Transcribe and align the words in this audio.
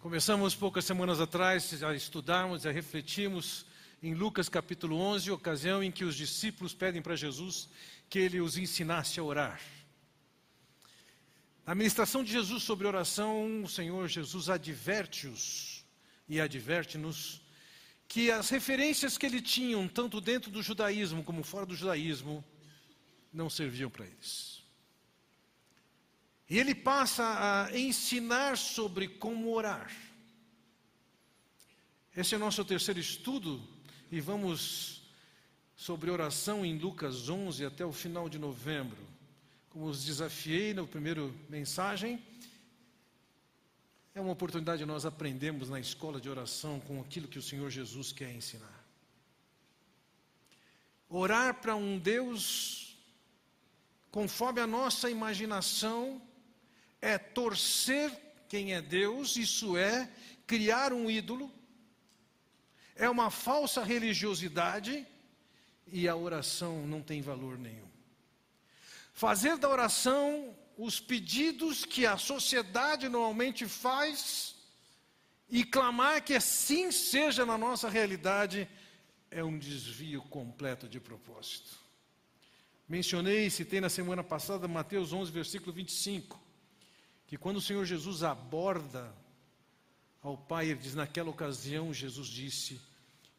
Começamos 0.00 0.54
poucas 0.54 0.86
semanas 0.86 1.20
atrás 1.20 1.82
a 1.82 1.94
estudarmos, 1.94 2.64
a 2.64 2.70
refletirmos 2.70 3.66
em 4.02 4.14
Lucas 4.14 4.48
capítulo 4.48 4.96
11, 4.96 5.30
ocasião 5.30 5.84
em 5.84 5.90
que 5.90 6.06
os 6.06 6.16
discípulos 6.16 6.72
pedem 6.72 7.02
para 7.02 7.14
Jesus 7.14 7.68
que 8.08 8.18
ele 8.18 8.40
os 8.40 8.56
ensinasse 8.56 9.20
a 9.20 9.22
orar. 9.22 9.60
Na 11.66 11.74
ministração 11.74 12.24
de 12.24 12.32
Jesus 12.32 12.62
sobre 12.62 12.86
oração, 12.86 13.62
o 13.62 13.68
Senhor 13.68 14.08
Jesus 14.08 14.48
adverte-os 14.48 15.84
e 16.26 16.40
adverte-nos 16.40 17.42
que 18.08 18.30
as 18.30 18.48
referências 18.48 19.18
que 19.18 19.26
ele 19.26 19.42
tinham, 19.42 19.86
tanto 19.86 20.18
dentro 20.18 20.50
do 20.50 20.62
judaísmo 20.62 21.22
como 21.22 21.42
fora 21.42 21.66
do 21.66 21.76
judaísmo, 21.76 22.42
não 23.30 23.50
serviam 23.50 23.90
para 23.90 24.06
eles. 24.06 24.59
E 26.50 26.58
ele 26.58 26.74
passa 26.74 27.68
a 27.68 27.78
ensinar 27.78 28.58
sobre 28.58 29.06
como 29.06 29.54
orar. 29.54 29.88
Esse 32.16 32.34
é 32.34 32.36
o 32.36 32.40
nosso 32.40 32.64
terceiro 32.64 32.98
estudo 32.98 33.62
e 34.10 34.20
vamos 34.20 35.04
sobre 35.76 36.10
oração 36.10 36.66
em 36.66 36.76
Lucas 36.76 37.28
11 37.28 37.64
até 37.64 37.86
o 37.86 37.92
final 37.92 38.28
de 38.28 38.36
novembro. 38.36 38.98
Como 39.68 39.86
os 39.86 40.04
desafiei 40.04 40.74
na 40.74 40.84
primeira 40.84 41.22
mensagem, 41.48 42.20
é 44.12 44.20
uma 44.20 44.32
oportunidade 44.32 44.80
de 44.80 44.86
nós 44.86 45.06
aprendermos 45.06 45.70
na 45.70 45.78
escola 45.78 46.20
de 46.20 46.28
oração 46.28 46.80
com 46.80 47.00
aquilo 47.00 47.28
que 47.28 47.38
o 47.38 47.42
Senhor 47.42 47.70
Jesus 47.70 48.10
quer 48.10 48.34
ensinar. 48.34 48.84
Orar 51.08 51.60
para 51.60 51.76
um 51.76 51.96
Deus 51.96 52.98
conforme 54.10 54.60
a 54.60 54.66
nossa 54.66 55.08
imaginação 55.08 56.20
é 57.00 57.16
torcer 57.18 58.10
quem 58.48 58.74
é 58.74 58.82
Deus, 58.82 59.36
isso 59.36 59.76
é 59.76 60.10
criar 60.46 60.92
um 60.92 61.10
ídolo, 61.10 61.50
é 62.96 63.08
uma 63.08 63.30
falsa 63.30 63.82
religiosidade 63.82 65.06
e 65.86 66.08
a 66.08 66.16
oração 66.16 66.86
não 66.86 67.00
tem 67.00 67.22
valor 67.22 67.56
nenhum. 67.56 67.88
Fazer 69.12 69.56
da 69.56 69.68
oração 69.68 70.56
os 70.76 70.98
pedidos 70.98 71.84
que 71.84 72.06
a 72.06 72.16
sociedade 72.16 73.08
normalmente 73.08 73.66
faz 73.66 74.56
e 75.48 75.64
clamar 75.64 76.22
que 76.22 76.34
assim 76.34 76.90
seja 76.90 77.46
na 77.46 77.56
nossa 77.56 77.88
realidade 77.88 78.68
é 79.30 79.44
um 79.44 79.58
desvio 79.58 80.22
completo 80.22 80.88
de 80.88 80.98
propósito. 80.98 81.78
Mencionei 82.88 83.48
citei 83.50 83.80
na 83.80 83.88
semana 83.88 84.24
passada 84.24 84.66
Mateus 84.66 85.12
11, 85.12 85.30
versículo 85.30 85.72
25 85.72 86.49
que 87.30 87.38
quando 87.38 87.58
o 87.58 87.62
Senhor 87.62 87.84
Jesus 87.86 88.24
aborda 88.24 89.14
ao 90.20 90.36
Pai, 90.36 90.66
ele 90.66 90.80
diz: 90.80 90.96
Naquela 90.96 91.30
ocasião, 91.30 91.94
Jesus 91.94 92.26
disse: 92.26 92.80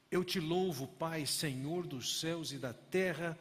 Eu 0.09 0.23
te 0.23 0.39
louvo, 0.39 0.88
Pai, 0.88 1.25
Senhor 1.25 1.86
dos 1.86 2.22
céus 2.22 2.53
e 2.53 2.58
da 2.58 2.72
terra. 2.72 3.38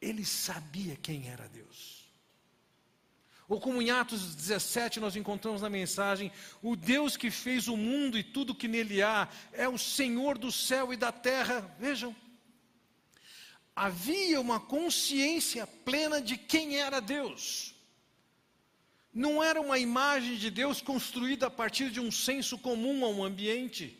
Ele 0.00 0.24
sabia 0.24 0.96
quem 0.96 1.28
era 1.28 1.46
Deus. 1.46 2.06
Ou 3.46 3.60
como 3.60 3.82
em 3.82 3.90
Atos 3.90 4.34
17 4.34 4.98
nós 4.98 5.14
encontramos 5.14 5.60
na 5.60 5.68
mensagem: 5.68 6.32
o 6.62 6.74
Deus 6.74 7.14
que 7.14 7.30
fez 7.30 7.68
o 7.68 7.76
mundo 7.76 8.16
e 8.16 8.24
tudo 8.24 8.54
que 8.54 8.66
nele 8.66 9.02
há 9.02 9.28
é 9.52 9.68
o 9.68 9.76
Senhor 9.76 10.38
do 10.38 10.50
céu 10.50 10.90
e 10.90 10.96
da 10.96 11.12
terra. 11.12 11.60
Vejam, 11.78 12.16
havia 13.74 14.40
uma 14.40 14.58
consciência 14.58 15.66
plena 15.66 16.18
de 16.18 16.38
quem 16.38 16.78
era 16.78 16.98
Deus 16.98 17.75
não 19.16 19.42
era 19.42 19.58
uma 19.58 19.78
imagem 19.78 20.36
de 20.36 20.50
Deus 20.50 20.82
construída 20.82 21.46
a 21.46 21.50
partir 21.50 21.90
de 21.90 21.98
um 21.98 22.10
senso 22.10 22.58
comum 22.58 23.02
a 23.02 23.08
um 23.08 23.24
ambiente. 23.24 23.98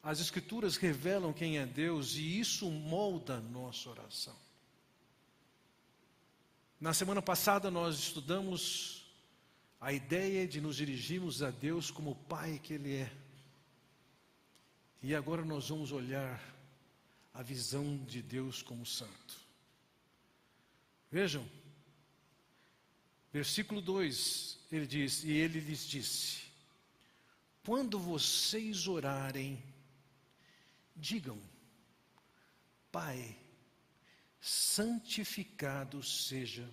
As 0.00 0.20
Escrituras 0.20 0.76
revelam 0.76 1.32
quem 1.32 1.58
é 1.58 1.66
Deus 1.66 2.14
e 2.14 2.38
isso 2.38 2.70
molda 2.70 3.38
a 3.38 3.40
nossa 3.40 3.90
oração. 3.90 4.36
Na 6.80 6.94
semana 6.94 7.20
passada 7.20 7.68
nós 7.68 7.98
estudamos 7.98 9.04
a 9.80 9.92
ideia 9.92 10.46
de 10.46 10.60
nos 10.60 10.76
dirigirmos 10.76 11.42
a 11.42 11.50
Deus 11.50 11.90
como 11.90 12.12
o 12.12 12.14
Pai 12.14 12.60
que 12.62 12.74
Ele 12.74 12.94
é. 12.98 13.12
E 15.02 15.12
agora 15.12 15.44
nós 15.44 15.70
vamos 15.70 15.90
olhar 15.90 16.40
a 17.34 17.42
visão 17.42 17.96
de 18.04 18.22
Deus 18.22 18.62
como 18.62 18.86
Santo. 18.86 19.40
Vejam, 21.10 21.44
Versículo 23.36 23.82
2, 23.82 24.58
ele 24.72 24.86
diz: 24.86 25.22
E 25.22 25.30
ele 25.30 25.60
lhes 25.60 25.86
disse: 25.86 26.44
Quando 27.62 27.98
vocês 27.98 28.88
orarem, 28.88 29.62
digam, 30.96 31.38
Pai, 32.90 33.38
santificado 34.40 36.02
seja 36.02 36.66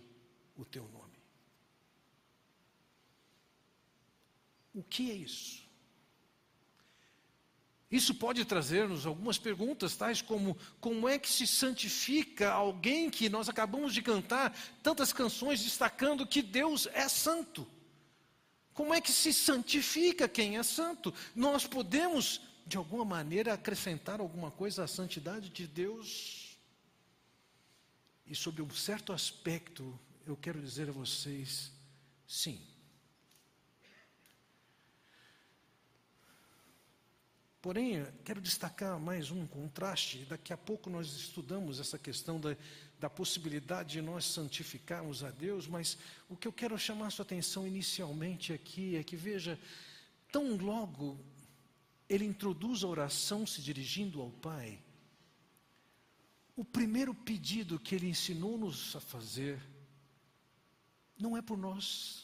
o 0.55 0.63
teu 0.63 0.87
nome. 0.87 1.19
O 4.73 4.81
que 4.83 5.11
é 5.11 5.15
isso? 5.15 5.62
Isso 7.93 8.15
pode 8.15 8.43
trazer-nos 8.43 9.05
algumas 9.05 9.37
perguntas, 9.37 9.95
tais 9.95 10.19
como: 10.19 10.57
como 10.81 11.07
é 11.07 11.19
que 11.19 11.29
se 11.29 11.45
santifica 11.45 12.51
alguém 12.51 13.07
que 13.07 13.29
nós 13.29 13.47
acabamos 13.47 13.93
de 13.93 14.01
cantar 14.01 14.51
tantas 14.81 15.13
canções 15.13 15.61
destacando 15.61 16.25
que 16.25 16.41
Deus 16.41 16.87
é 16.91 17.07
santo? 17.07 17.67
Como 18.73 18.95
é 18.95 18.99
que 18.99 19.11
se 19.11 19.31
santifica 19.31 20.27
quem 20.27 20.57
é 20.57 20.63
santo? 20.63 21.13
Nós 21.35 21.67
podemos, 21.67 22.41
de 22.65 22.77
alguma 22.77 23.05
maneira, 23.05 23.53
acrescentar 23.53 24.19
alguma 24.19 24.49
coisa 24.49 24.85
à 24.85 24.87
santidade 24.87 25.49
de 25.49 25.67
Deus? 25.67 26.57
E 28.25 28.33
sobre 28.33 28.63
um 28.63 28.71
certo 28.71 29.13
aspecto, 29.13 29.99
eu 30.25 30.35
quero 30.35 30.59
dizer 30.59 30.89
a 30.89 30.93
vocês: 30.93 31.71
sim. 32.25 32.72
Porém, 37.63 38.05
quero 38.25 38.41
destacar 38.41 38.99
mais 38.99 39.31
um 39.31 39.47
contraste. 39.47 40.25
Daqui 40.25 40.51
a 40.51 40.57
pouco 40.57 40.89
nós 40.89 41.07
estudamos 41.15 41.79
essa 41.79 41.97
questão 41.97 42.37
da, 42.37 42.57
da 42.99 43.09
possibilidade 43.09 43.93
de 43.93 44.01
nós 44.01 44.25
santificarmos 44.25 45.23
a 45.23 45.31
Deus, 45.31 45.65
mas 45.65 45.97
o 46.27 46.35
que 46.35 46.45
eu 46.45 46.51
quero 46.51 46.77
chamar 46.77 47.09
sua 47.09 47.23
atenção 47.23 47.65
inicialmente 47.65 48.51
aqui 48.51 48.97
é 48.97 49.03
que, 49.03 49.15
veja, 49.15 49.57
tão 50.29 50.57
logo 50.57 51.17
ele 52.09 52.25
introduz 52.25 52.83
a 52.83 52.87
oração 52.87 53.47
se 53.47 53.61
dirigindo 53.61 54.19
ao 54.19 54.29
Pai, 54.29 54.77
o 56.57 56.65
primeiro 56.65 57.15
pedido 57.15 57.79
que 57.79 57.95
ele 57.95 58.09
ensinou-nos 58.09 58.93
a 58.93 58.99
fazer 58.99 59.57
não 61.17 61.37
é 61.37 61.41
por 61.41 61.57
nós, 61.57 62.22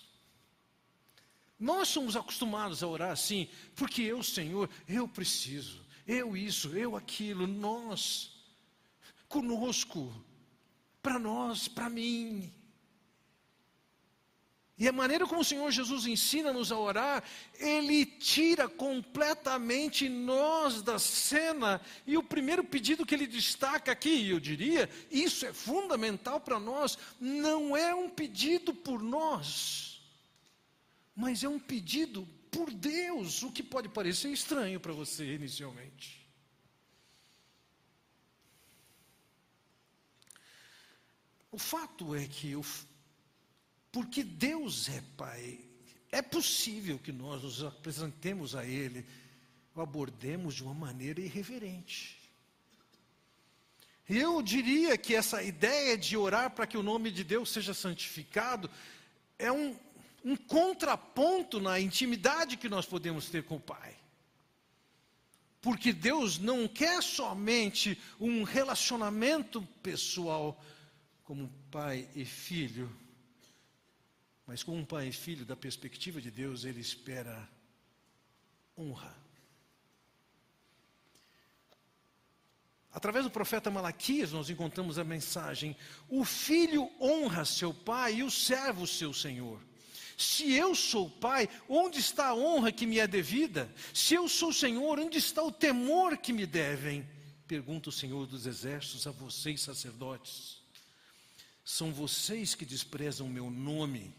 nós 1.59 1.89
somos 1.89 2.15
acostumados 2.15 2.81
a 2.81 2.87
orar 2.87 3.11
assim, 3.11 3.49
porque 3.75 4.01
eu, 4.01 4.23
Senhor, 4.23 4.69
eu 4.87 5.07
preciso, 5.07 5.85
eu 6.07 6.37
isso, 6.37 6.69
eu 6.69 6.95
aquilo, 6.95 7.45
nós, 7.45 8.31
conosco, 9.27 10.13
para 11.01 11.19
nós, 11.19 11.67
para 11.67 11.89
mim. 11.89 12.53
E 14.77 14.87
a 14.87 14.93
maneira 14.93 15.27
como 15.27 15.41
o 15.41 15.45
Senhor 15.45 15.69
Jesus 15.69 16.07
ensina-nos 16.07 16.71
a 16.71 16.79
orar, 16.79 17.21
Ele 17.55 18.05
tira 18.05 18.69
completamente 18.69 20.07
nós 20.07 20.81
da 20.81 20.97
cena. 20.97 21.81
E 22.07 22.17
o 22.17 22.23
primeiro 22.23 22.63
pedido 22.63 23.05
que 23.05 23.13
Ele 23.13 23.27
destaca 23.27 23.91
aqui, 23.91 24.29
eu 24.29 24.39
diria, 24.39 24.89
isso 25.11 25.45
é 25.45 25.51
fundamental 25.51 26.39
para 26.39 26.57
nós, 26.57 26.97
não 27.19 27.75
é 27.75 27.93
um 27.93 28.09
pedido 28.09 28.73
por 28.73 29.01
nós 29.03 29.88
mas 31.19 31.43
é 31.43 31.49
um 31.49 31.59
pedido 31.59 32.25
por 32.49 32.71
Deus, 32.71 33.43
o 33.43 33.51
que 33.51 33.61
pode 33.61 33.89
parecer 33.89 34.31
estranho 34.31 34.79
para 34.79 34.93
você 34.93 35.35
inicialmente. 35.35 36.25
O 41.51 41.57
fato 41.57 42.15
é 42.15 42.25
que, 42.25 42.51
eu, 42.51 42.63
porque 43.91 44.23
Deus 44.23 44.87
é 44.87 45.03
Pai, 45.17 45.59
é 46.09 46.21
possível 46.21 46.97
que 46.97 47.11
nós 47.11 47.43
nos 47.43 47.65
apresentemos 47.65 48.55
a 48.55 48.65
Ele, 48.65 49.05
o 49.75 49.81
abordemos 49.81 50.55
de 50.55 50.63
uma 50.63 50.73
maneira 50.73 51.19
irreverente. 51.19 52.17
Eu 54.07 54.41
diria 54.41 54.97
que 54.97 55.13
essa 55.13 55.43
ideia 55.43 55.97
de 55.97 56.15
orar 56.15 56.51
para 56.51 56.65
que 56.65 56.77
o 56.77 56.83
nome 56.83 57.11
de 57.11 57.25
Deus 57.25 57.51
seja 57.51 57.73
santificado 57.73 58.71
é 59.37 59.51
um, 59.51 59.77
um 60.23 60.35
contraponto 60.35 61.59
na 61.59 61.79
intimidade 61.79 62.57
que 62.57 62.69
nós 62.69 62.85
podemos 62.85 63.29
ter 63.29 63.43
com 63.43 63.55
o 63.55 63.61
Pai. 63.61 63.95
Porque 65.61 65.91
Deus 65.91 66.37
não 66.37 66.67
quer 66.67 67.03
somente 67.03 67.99
um 68.19 68.43
relacionamento 68.43 69.61
pessoal 69.83 70.61
como 71.23 71.49
pai 71.69 72.07
e 72.15 72.25
filho, 72.25 72.89
mas 74.47 74.63
como 74.63 74.85
pai 74.85 75.09
e 75.09 75.11
filho, 75.11 75.45
da 75.45 75.55
perspectiva 75.55 76.21
de 76.21 76.31
Deus, 76.31 76.63
Ele 76.63 76.79
espera 76.79 77.47
honra. 78.77 79.15
Através 82.91 83.23
do 83.25 83.29
profeta 83.29 83.69
Malaquias, 83.69 84.31
nós 84.31 84.49
encontramos 84.49 84.97
a 84.97 85.03
mensagem: 85.03 85.75
o 86.07 86.25
filho 86.25 86.89
honra 86.99 87.45
seu 87.45 87.73
pai 87.73 88.15
e 88.15 88.23
o 88.23 88.31
servo 88.31 88.87
seu 88.87 89.13
senhor. 89.13 89.68
Se 90.19 90.51
eu 90.51 90.75
sou 90.75 91.09
pai, 91.09 91.47
onde 91.69 91.99
está 91.99 92.27
a 92.27 92.35
honra 92.35 92.73
que 92.73 92.85
me 92.85 92.99
é 92.99 93.07
devida? 93.07 93.73
Se 93.93 94.15
eu 94.15 94.27
sou 94.27 94.51
senhor, 94.51 94.99
onde 94.99 95.17
está 95.17 95.41
o 95.41 95.49
temor 95.49 96.17
que 96.17 96.33
me 96.33 96.45
devem? 96.45 97.07
Pergunta 97.47 97.87
o 97.87 97.91
Senhor 97.93 98.27
dos 98.27 98.45
Exércitos 98.45 99.07
a 99.07 99.11
vocês, 99.11 99.61
sacerdotes. 99.61 100.57
São 101.63 101.93
vocês 101.93 102.53
que 102.53 102.65
desprezam 102.65 103.27
o 103.27 103.29
meu 103.29 103.49
nome, 103.49 104.13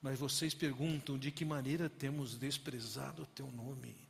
mas 0.00 0.16
vocês 0.16 0.54
perguntam 0.54 1.18
de 1.18 1.32
que 1.32 1.44
maneira 1.44 1.90
temos 1.90 2.36
desprezado 2.36 3.24
o 3.24 3.26
teu 3.26 3.50
nome. 3.50 4.05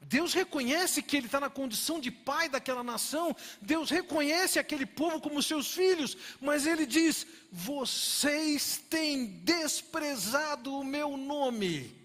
Deus 0.00 0.32
reconhece 0.32 1.02
que 1.02 1.16
ele 1.16 1.26
está 1.26 1.38
na 1.38 1.50
condição 1.50 2.00
de 2.00 2.10
pai 2.10 2.48
daquela 2.48 2.82
nação, 2.82 3.36
Deus 3.60 3.90
reconhece 3.90 4.58
aquele 4.58 4.86
povo 4.86 5.20
como 5.20 5.42
seus 5.42 5.72
filhos, 5.74 6.16
mas 6.40 6.66
ele 6.66 6.86
diz: 6.86 7.26
vocês 7.52 8.78
têm 8.88 9.26
desprezado 9.44 10.74
o 10.74 10.84
meu 10.84 11.16
nome. 11.16 11.96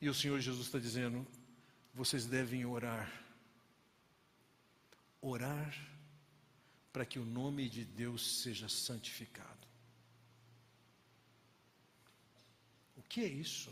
E 0.00 0.08
o 0.08 0.14
Senhor 0.14 0.40
Jesus 0.40 0.66
está 0.66 0.78
dizendo: 0.78 1.26
vocês 1.92 2.24
devem 2.24 2.64
orar, 2.64 3.12
orar 5.20 5.74
para 6.92 7.04
que 7.04 7.18
o 7.18 7.24
nome 7.24 7.68
de 7.68 7.84
Deus 7.84 8.42
seja 8.42 8.68
santificado. 8.68 9.61
Que 13.12 13.20
é 13.20 13.28
isso? 13.28 13.70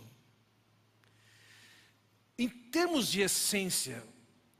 Em 2.36 2.46
termos 2.46 3.08
de 3.08 3.22
essência, 3.22 4.06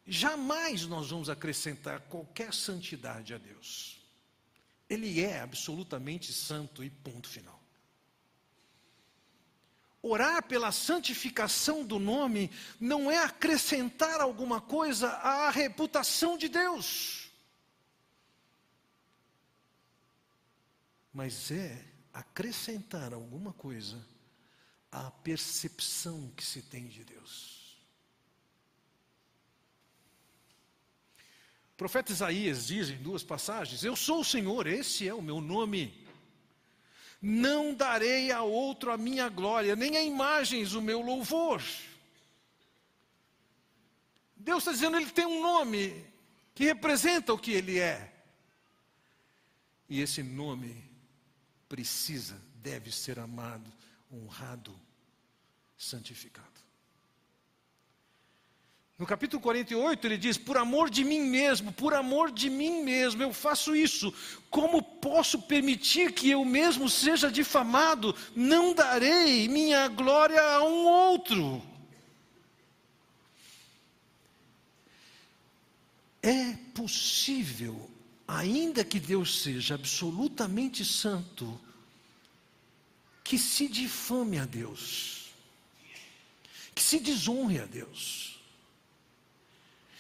jamais 0.07 0.87
nós 0.87 1.11
vamos 1.11 1.29
acrescentar 1.29 2.01
qualquer 2.01 2.55
santidade 2.55 3.35
a 3.35 3.39
Deus. 3.39 4.01
Ele 4.89 5.21
é 5.21 5.41
absolutamente 5.41 6.33
santo 6.33 6.83
e 6.83 6.89
ponto 6.89 7.29
final. 7.29 7.63
Orar 10.01 10.43
pela 10.45 10.73
santificação 10.73 11.85
do 11.85 11.99
nome 11.99 12.51
não 12.81 13.11
é 13.11 13.19
acrescentar 13.19 14.19
alguma 14.19 14.63
coisa 14.63 15.11
à 15.11 15.51
reputação 15.51 16.39
de 16.39 16.49
Deus, 16.49 17.31
mas 21.13 21.51
é 21.51 21.85
acrescentar 22.15 23.13
alguma 23.13 23.53
coisa 23.53 24.09
a 24.91 25.11
percepção 25.11 26.31
que 26.37 26.45
se 26.45 26.63
tem 26.63 26.87
de 26.89 27.05
Deus. 27.05 27.79
O 31.73 31.77
profeta 31.77 32.13
Isaías 32.13 32.67
diz 32.67 32.91
em 32.91 32.97
duas 32.97 33.23
passagens: 33.23 33.85
Eu 33.85 33.95
sou 33.95 34.21
o 34.21 34.25
Senhor, 34.25 34.67
esse 34.67 35.09
é 35.09 35.15
o 35.15 35.23
meu 35.23 35.41
nome. 35.41 36.07
Não 37.23 37.75
darei 37.75 38.33
a 38.33 38.43
outro 38.43 38.91
a 38.91 38.97
minha 38.97 39.29
glória, 39.29 39.77
nem 39.77 39.97
a 39.97 40.03
imagens 40.03 40.73
o 40.73 40.81
meu 40.81 41.01
louvor. 41.01 41.63
Deus 44.35 44.63
está 44.63 44.73
dizendo, 44.73 44.97
ele 44.97 45.11
tem 45.11 45.27
um 45.27 45.43
nome 45.43 46.03
que 46.55 46.65
representa 46.65 47.33
o 47.33 47.39
que 47.39 47.53
ele 47.53 47.79
é. 47.79 48.11
E 49.87 50.01
esse 50.01 50.23
nome 50.23 50.83
precisa, 51.69 52.41
deve 52.55 52.91
ser 52.91 53.19
amado 53.19 53.71
honrado, 54.11 54.75
santificado. 55.77 56.49
No 59.01 59.07
capítulo 59.07 59.41
48 59.41 60.07
ele 60.07 60.19
diz: 60.19 60.37
Por 60.37 60.59
amor 60.59 60.91
de 60.91 61.03
mim 61.03 61.21
mesmo, 61.21 61.73
por 61.73 61.95
amor 61.95 62.31
de 62.31 62.51
mim 62.51 62.83
mesmo, 62.83 63.23
eu 63.23 63.33
faço 63.33 63.75
isso. 63.75 64.13
Como 64.51 64.83
posso 64.83 65.41
permitir 65.41 66.13
que 66.13 66.29
eu 66.29 66.45
mesmo 66.45 66.87
seja 66.87 67.31
difamado? 67.31 68.15
Não 68.37 68.75
darei 68.75 69.49
minha 69.49 69.89
glória 69.89 70.43
a 70.43 70.63
um 70.63 70.87
outro. 70.87 71.63
É 76.23 76.53
possível, 76.75 77.91
ainda 78.29 78.85
que 78.85 79.01
Deus 79.01 79.41
seja 79.41 79.77
absolutamente 79.77 80.85
santo, 80.85 81.59
que 83.31 83.39
se 83.39 83.69
difame 83.69 84.41
a 84.41 84.45
Deus, 84.45 85.27
que 86.75 86.83
se 86.83 86.99
desonre 86.99 87.61
a 87.61 87.65
Deus. 87.65 88.41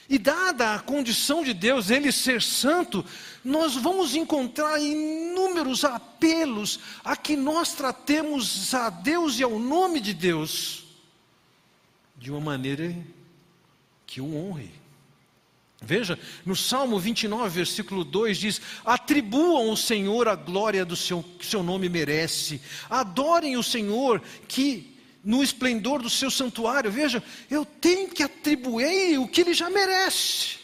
E 0.08 0.18
dada 0.18 0.74
a 0.74 0.80
condição 0.80 1.44
de 1.44 1.54
Deus, 1.54 1.90
Ele 1.90 2.10
ser 2.10 2.42
santo, 2.42 3.06
nós 3.44 3.76
vamos 3.76 4.16
encontrar 4.16 4.80
inúmeros 4.80 5.84
apelos 5.84 6.80
a 7.04 7.16
que 7.16 7.36
nós 7.36 7.72
tratemos 7.72 8.74
a 8.74 8.90
Deus 8.90 9.38
e 9.38 9.44
ao 9.44 9.60
nome 9.60 10.00
de 10.00 10.12
Deus 10.12 10.82
de 12.16 12.32
uma 12.32 12.40
maneira 12.40 12.92
que 14.08 14.20
o 14.20 14.34
honre. 14.34 14.72
Veja, 15.82 16.18
no 16.44 16.54
Salmo 16.54 16.98
29, 16.98 17.56
versículo 17.56 18.04
2 18.04 18.38
diz: 18.38 18.60
Atribuam 18.84 19.70
ao 19.70 19.76
Senhor 19.76 20.28
a 20.28 20.34
glória 20.34 20.84
do 20.84 20.94
seu, 20.94 21.22
que 21.22 21.46
seu 21.46 21.62
nome 21.62 21.88
merece, 21.88 22.60
adorem 22.88 23.56
o 23.56 23.62
Senhor 23.62 24.22
que 24.46 24.98
no 25.24 25.42
esplendor 25.42 26.02
do 26.02 26.10
seu 26.10 26.30
santuário. 26.30 26.90
Veja, 26.90 27.22
eu 27.50 27.64
tenho 27.64 28.08
que 28.10 28.22
atribuir 28.22 29.18
o 29.18 29.28
que 29.28 29.40
ele 29.40 29.54
já 29.54 29.70
merece. 29.70 30.58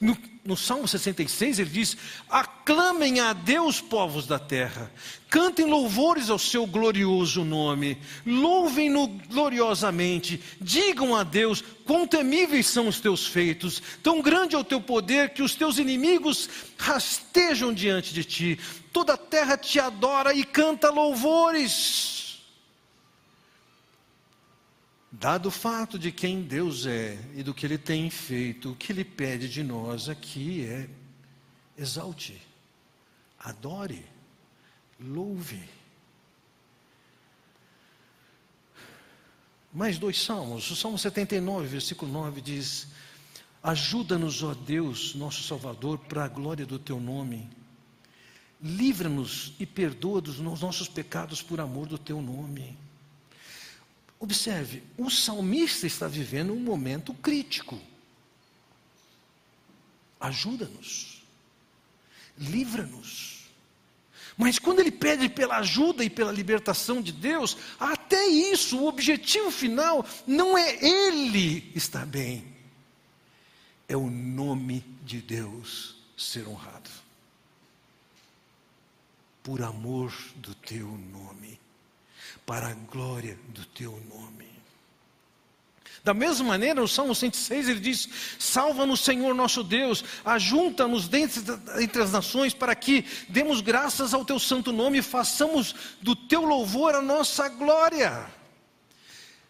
No, 0.00 0.16
no 0.44 0.56
Salmo 0.56 0.86
66 0.86 1.58
ele 1.58 1.70
diz: 1.70 1.96
Aclamem 2.28 3.20
a 3.20 3.32
Deus, 3.32 3.80
povos 3.80 4.26
da 4.26 4.38
terra, 4.38 4.90
cantem 5.28 5.64
louvores 5.64 6.28
ao 6.28 6.38
seu 6.38 6.66
glorioso 6.66 7.44
nome, 7.44 7.98
louvem-no 8.26 9.08
gloriosamente, 9.08 10.40
digam 10.60 11.16
a 11.16 11.22
Deus 11.22 11.64
quão 11.84 12.06
temíveis 12.06 12.66
são 12.66 12.88
os 12.88 13.00
teus 13.00 13.26
feitos, 13.26 13.82
tão 14.02 14.20
grande 14.20 14.54
é 14.54 14.58
o 14.58 14.64
teu 14.64 14.80
poder 14.80 15.30
que 15.30 15.42
os 15.42 15.54
teus 15.54 15.78
inimigos 15.78 16.48
rastejam 16.76 17.72
diante 17.72 18.12
de 18.12 18.24
ti, 18.24 18.58
toda 18.92 19.14
a 19.14 19.18
terra 19.18 19.56
te 19.56 19.80
adora 19.80 20.34
e 20.34 20.44
canta 20.44 20.90
louvores. 20.90 22.23
Dado 25.16 25.46
o 25.46 25.50
fato 25.50 25.96
de 25.96 26.10
quem 26.10 26.42
Deus 26.42 26.86
é 26.86 27.16
e 27.36 27.42
do 27.44 27.54
que 27.54 27.64
Ele 27.64 27.78
tem 27.78 28.10
feito, 28.10 28.72
o 28.72 28.74
que 28.74 28.90
Ele 28.90 29.04
pede 29.04 29.48
de 29.48 29.62
nós 29.62 30.08
aqui 30.08 30.66
é 30.66 30.88
exalte, 31.78 32.42
adore, 33.38 34.04
louve. 34.98 35.62
Mais 39.72 39.98
dois 39.98 40.20
salmos. 40.20 40.68
O 40.72 40.74
Salmo 40.74 40.98
79, 40.98 41.68
versículo 41.68 42.10
9 42.10 42.40
diz: 42.40 42.88
Ajuda-nos, 43.62 44.42
ó 44.42 44.52
Deus, 44.52 45.14
nosso 45.14 45.44
Salvador, 45.44 45.96
para 45.96 46.24
a 46.24 46.28
glória 46.28 46.66
do 46.66 46.78
teu 46.78 46.98
nome. 46.98 47.48
Livra-nos 48.60 49.54
e 49.60 49.64
perdoa 49.64 50.20
dos 50.20 50.40
nossos 50.40 50.88
pecados 50.88 51.40
por 51.40 51.60
amor 51.60 51.86
do 51.86 51.98
teu 51.98 52.20
nome. 52.20 52.76
Observe, 54.18 54.82
o 54.96 55.10
salmista 55.10 55.86
está 55.86 56.08
vivendo 56.08 56.52
um 56.52 56.60
momento 56.60 57.12
crítico. 57.14 57.78
Ajuda-nos, 60.18 61.22
livra-nos. 62.38 63.44
Mas 64.36 64.58
quando 64.58 64.80
ele 64.80 64.90
pede 64.90 65.28
pela 65.28 65.58
ajuda 65.58 66.04
e 66.04 66.10
pela 66.10 66.32
libertação 66.32 67.00
de 67.00 67.12
Deus, 67.12 67.56
até 67.78 68.26
isso, 68.26 68.78
o 68.78 68.88
objetivo 68.88 69.50
final 69.50 70.04
não 70.26 70.56
é 70.56 70.76
ele 70.82 71.70
estar 71.74 72.06
bem, 72.06 72.52
é 73.86 73.96
o 73.96 74.10
nome 74.10 74.84
de 75.04 75.20
Deus 75.20 75.96
ser 76.16 76.48
honrado. 76.48 76.90
Por 79.42 79.60
amor 79.60 80.12
do 80.36 80.54
teu 80.54 80.86
nome 80.86 81.60
para 82.46 82.68
a 82.68 82.74
glória 82.74 83.38
do 83.48 83.64
teu 83.66 83.92
nome. 84.08 84.34
Da 86.04 86.12
mesma 86.12 86.48
maneira, 86.48 86.82
no 86.82 86.86
Salmo 86.86 87.14
106 87.14 87.66
ele 87.66 87.80
diz: 87.80 88.06
Salva-nos, 88.38 89.00
Senhor 89.00 89.34
nosso 89.34 89.64
Deus, 89.64 90.04
ajunta-nos 90.22 91.08
entre 91.14 92.02
as 92.02 92.12
nações, 92.12 92.52
para 92.52 92.74
que 92.74 93.06
demos 93.30 93.62
graças 93.62 94.12
ao 94.12 94.22
teu 94.22 94.38
santo 94.38 94.70
nome 94.70 94.98
e 94.98 95.02
façamos 95.02 95.74
do 96.02 96.14
teu 96.14 96.42
louvor 96.42 96.94
a 96.94 97.00
nossa 97.00 97.48
glória. 97.48 98.26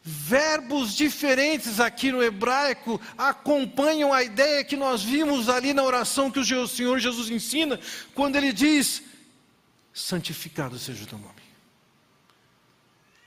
Verbos 0.00 0.94
diferentes 0.94 1.80
aqui 1.80 2.12
no 2.12 2.22
hebraico 2.22 3.00
acompanham 3.18 4.12
a 4.12 4.22
ideia 4.22 4.62
que 4.62 4.76
nós 4.76 5.02
vimos 5.02 5.48
ali 5.48 5.74
na 5.74 5.82
oração 5.82 6.30
que 6.30 6.38
o 6.38 6.68
Senhor 6.68 7.00
Jesus 7.00 7.30
ensina, 7.30 7.80
quando 8.14 8.36
ele 8.36 8.52
diz: 8.52 9.02
santificado 9.92 10.78
seja 10.78 11.02
o 11.02 11.06
teu 11.06 11.18
nome. 11.18 11.33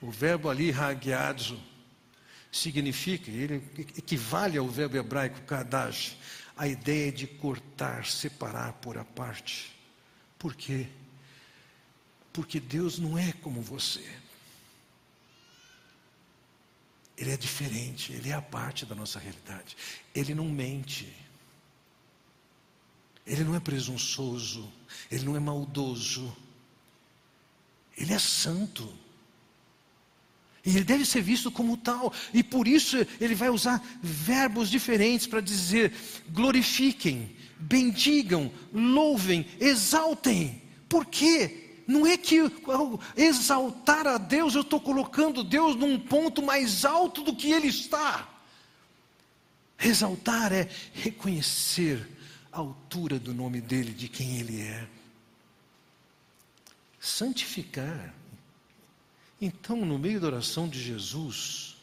O 0.02 0.12
verbo 0.12 0.50
ali, 0.50 0.72
hagiadzo, 0.72 1.60
significa, 2.52 3.30
ele 3.32 3.56
equivale 3.98 4.58
ao 4.58 4.68
verbo 4.68 4.98
hebraico 4.98 5.42
kadash, 5.42 6.18
a 6.56 6.68
ideia 6.68 7.12
de 7.12 7.28
cortar, 7.28 8.06
separar, 8.06 8.74
por 8.74 8.98
a 8.98 9.06
parte. 9.06 9.76
Por 10.40 10.56
quê? 10.56 10.88
Porque 12.34 12.60
Deus 12.60 13.00
não 13.00 13.18
é 13.18 13.32
como 13.32 13.62
você. 13.62 14.06
Ele 17.18 17.32
é 17.32 17.38
diferente, 17.38 18.14
ele 18.14 18.30
é 18.30 18.34
a 18.34 18.42
parte 18.42 18.86
da 18.86 18.94
nossa 18.94 19.18
realidade. 19.18 19.76
Ele 20.14 20.36
não 20.36 20.46
mente. 20.46 21.12
Ele 23.26 23.44
não 23.44 23.56
é 23.56 23.60
presunçoso, 23.60 24.72
ele 25.12 25.26
não 25.26 25.36
é 25.36 25.40
maldoso. 25.40 26.36
Ele 27.98 28.14
é 28.14 28.20
santo. 28.20 29.07
Ele 30.76 30.84
deve 30.84 31.06
ser 31.06 31.22
visto 31.22 31.50
como 31.50 31.78
tal. 31.78 32.14
E 32.34 32.44
por 32.44 32.68
isso 32.68 32.98
ele 33.22 33.36
vai 33.36 33.50
usar 33.50 33.82
verbos 34.02 34.70
diferentes 34.70 35.26
para 35.26 35.40
dizer: 35.40 35.94
glorifiquem, 36.30 37.36
bendigam, 37.58 38.52
louvem, 38.74 39.46
exaltem. 39.60 40.62
Por 40.90 41.06
quê? 41.06 41.64
Não 41.88 42.06
é 42.06 42.18
que 42.18 42.40
ao 42.66 43.00
exaltar 43.16 44.06
a 44.08 44.18
Deus 44.18 44.56
eu 44.56 44.62
estou 44.62 44.80
colocando 44.82 45.42
Deus 45.42 45.76
num 45.76 45.98
ponto 45.98 46.42
mais 46.42 46.84
alto 46.84 47.24
do 47.24 47.34
que 47.34 47.52
Ele 47.52 47.68
está. 47.68 48.28
Exaltar 49.80 50.52
é 50.52 50.68
reconhecer 50.94 52.06
a 52.52 52.58
altura 52.58 53.18
do 53.18 53.34
nome 53.34 53.62
dEle, 53.62 53.94
de 53.94 54.10
quem 54.10 54.38
Ele 54.40 54.60
é. 54.60 54.86
Santificar. 57.00 58.17
Então, 59.40 59.78
no 59.86 60.00
meio 60.00 60.20
da 60.20 60.28
oração 60.28 60.68
de 60.68 60.82
Jesus, 60.82 61.78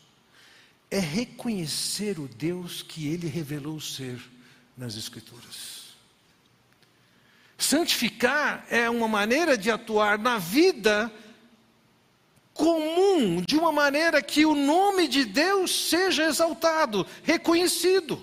é 0.90 0.98
reconhecer 0.98 2.18
o 2.18 2.28
Deus 2.28 2.82
que 2.82 3.06
Ele 3.08 3.28
revelou 3.28 3.80
ser 3.80 4.20
nas 4.76 4.96
Escrituras. 4.96 5.84
Santificar 7.56 8.66
é 8.68 8.90
uma 8.90 9.06
maneira 9.06 9.56
de 9.56 9.70
atuar 9.70 10.18
na 10.18 10.38
vida 10.38 11.12
comum, 12.52 13.42
de 13.42 13.56
uma 13.56 13.72
maneira 13.72 14.22
que 14.22 14.44
o 14.44 14.54
nome 14.54 15.08
de 15.08 15.24
Deus 15.24 15.88
seja 15.88 16.24
exaltado, 16.24 17.06
reconhecido. 17.22 18.22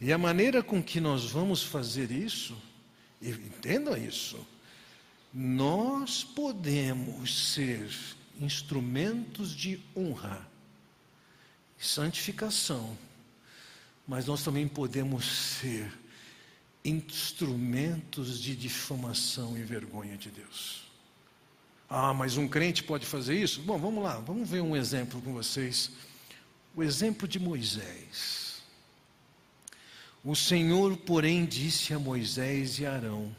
E 0.00 0.12
a 0.12 0.18
maneira 0.18 0.62
com 0.62 0.82
que 0.82 1.00
nós 1.00 1.30
vamos 1.30 1.62
fazer 1.62 2.10
isso, 2.10 2.56
entendam 3.20 3.96
isso, 3.96 4.44
nós 5.32 6.22
podemos 6.22 7.52
ser 7.52 7.90
instrumentos 8.40 9.54
de 9.54 9.80
honra, 9.96 10.46
santificação 11.78 12.96
mas 14.06 14.26
nós 14.26 14.42
também 14.42 14.66
podemos 14.66 15.24
ser 15.24 15.92
instrumentos 16.84 18.40
de 18.40 18.56
difamação 18.56 19.56
e 19.56 19.62
vergonha 19.62 20.16
de 20.16 20.30
Deus. 20.30 20.82
Ah, 21.88 22.12
mas 22.12 22.36
um 22.36 22.48
crente 22.48 22.82
pode 22.82 23.06
fazer 23.06 23.40
isso? 23.40 23.60
Bom, 23.62 23.78
vamos 23.78 24.02
lá, 24.02 24.16
vamos 24.18 24.48
ver 24.48 24.60
um 24.60 24.74
exemplo 24.74 25.20
com 25.20 25.32
vocês. 25.32 25.92
O 26.74 26.82
exemplo 26.82 27.28
de 27.28 27.38
Moisés. 27.38 28.62
O 30.24 30.34
Senhor, 30.34 30.96
porém, 30.96 31.44
disse 31.44 31.92
a 31.92 31.98
Moisés 31.98 32.78
e 32.78 32.86
Arão: 32.86 33.34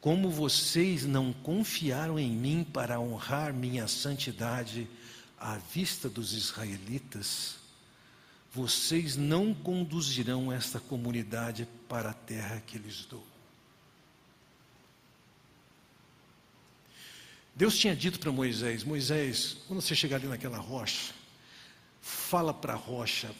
Como 0.00 0.30
vocês 0.30 1.04
não 1.04 1.32
confiaram 1.32 2.18
em 2.18 2.30
mim 2.30 2.64
para 2.64 2.98
honrar 2.98 3.52
minha 3.52 3.86
santidade 3.86 4.88
à 5.38 5.58
vista 5.58 6.08
dos 6.08 6.32
israelitas, 6.32 7.56
vocês 8.52 9.16
não 9.16 9.52
conduzirão 9.52 10.50
esta 10.50 10.80
comunidade 10.80 11.68
para 11.88 12.10
a 12.10 12.14
terra 12.14 12.62
que 12.66 12.78
lhes 12.78 13.04
dou. 13.04 13.24
Deus 17.54 17.76
tinha 17.76 17.94
dito 17.94 18.18
para 18.18 18.32
Moisés: 18.32 18.82
Moisés, 18.82 19.58
quando 19.68 19.82
você 19.82 19.94
chegar 19.94 20.16
ali 20.16 20.26
naquela 20.26 20.56
rocha, 20.56 21.12
fala 22.00 22.54
para 22.54 22.72
a 22.72 22.76
rocha, 22.76 23.30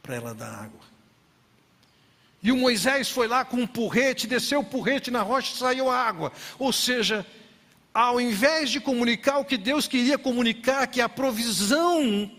para 0.00 0.14
ela 0.14 0.32
dar 0.32 0.54
água. 0.54 0.91
E 2.42 2.50
o 2.50 2.56
Moisés 2.56 3.08
foi 3.08 3.28
lá 3.28 3.44
com 3.44 3.58
um 3.58 3.66
porrete, 3.66 4.26
desceu 4.26 4.60
o 4.60 4.64
porrete 4.64 5.10
na 5.10 5.22
rocha 5.22 5.54
e 5.54 5.58
saiu 5.58 5.88
a 5.88 5.96
água. 5.96 6.32
Ou 6.58 6.72
seja, 6.72 7.24
ao 7.94 8.20
invés 8.20 8.70
de 8.70 8.80
comunicar 8.80 9.38
o 9.38 9.44
que 9.44 9.56
Deus 9.56 9.86
queria 9.86 10.18
comunicar, 10.18 10.86
que 10.88 11.00
a 11.00 11.08
provisão 11.08 12.30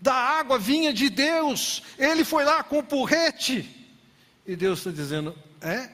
da 0.00 0.14
água 0.14 0.58
vinha 0.58 0.92
de 0.92 1.08
Deus. 1.08 1.82
Ele 1.98 2.24
foi 2.24 2.44
lá 2.44 2.62
com 2.62 2.78
o 2.78 2.82
porrete. 2.82 3.68
E 4.46 4.54
Deus 4.54 4.80
está 4.80 4.90
dizendo: 4.90 5.36
é? 5.60 5.90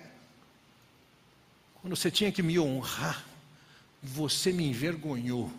Quando 1.81 1.97
você 1.97 2.11
tinha 2.11 2.31
que 2.31 2.43
me 2.43 2.59
honrar, 2.59 3.25
você 4.03 4.53
me 4.53 4.67
envergonhou. 4.67 5.51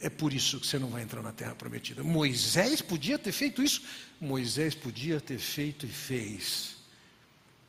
É 0.00 0.08
por 0.08 0.32
isso 0.32 0.60
que 0.60 0.66
você 0.66 0.78
não 0.78 0.88
vai 0.88 1.02
entrar 1.02 1.22
na 1.22 1.32
terra 1.32 1.54
prometida. 1.54 2.04
Moisés 2.04 2.80
podia 2.80 3.18
ter 3.18 3.32
feito 3.32 3.62
isso. 3.62 3.82
Moisés 4.20 4.74
podia 4.74 5.20
ter 5.20 5.38
feito 5.38 5.86
e 5.86 5.88
fez. 5.88 6.76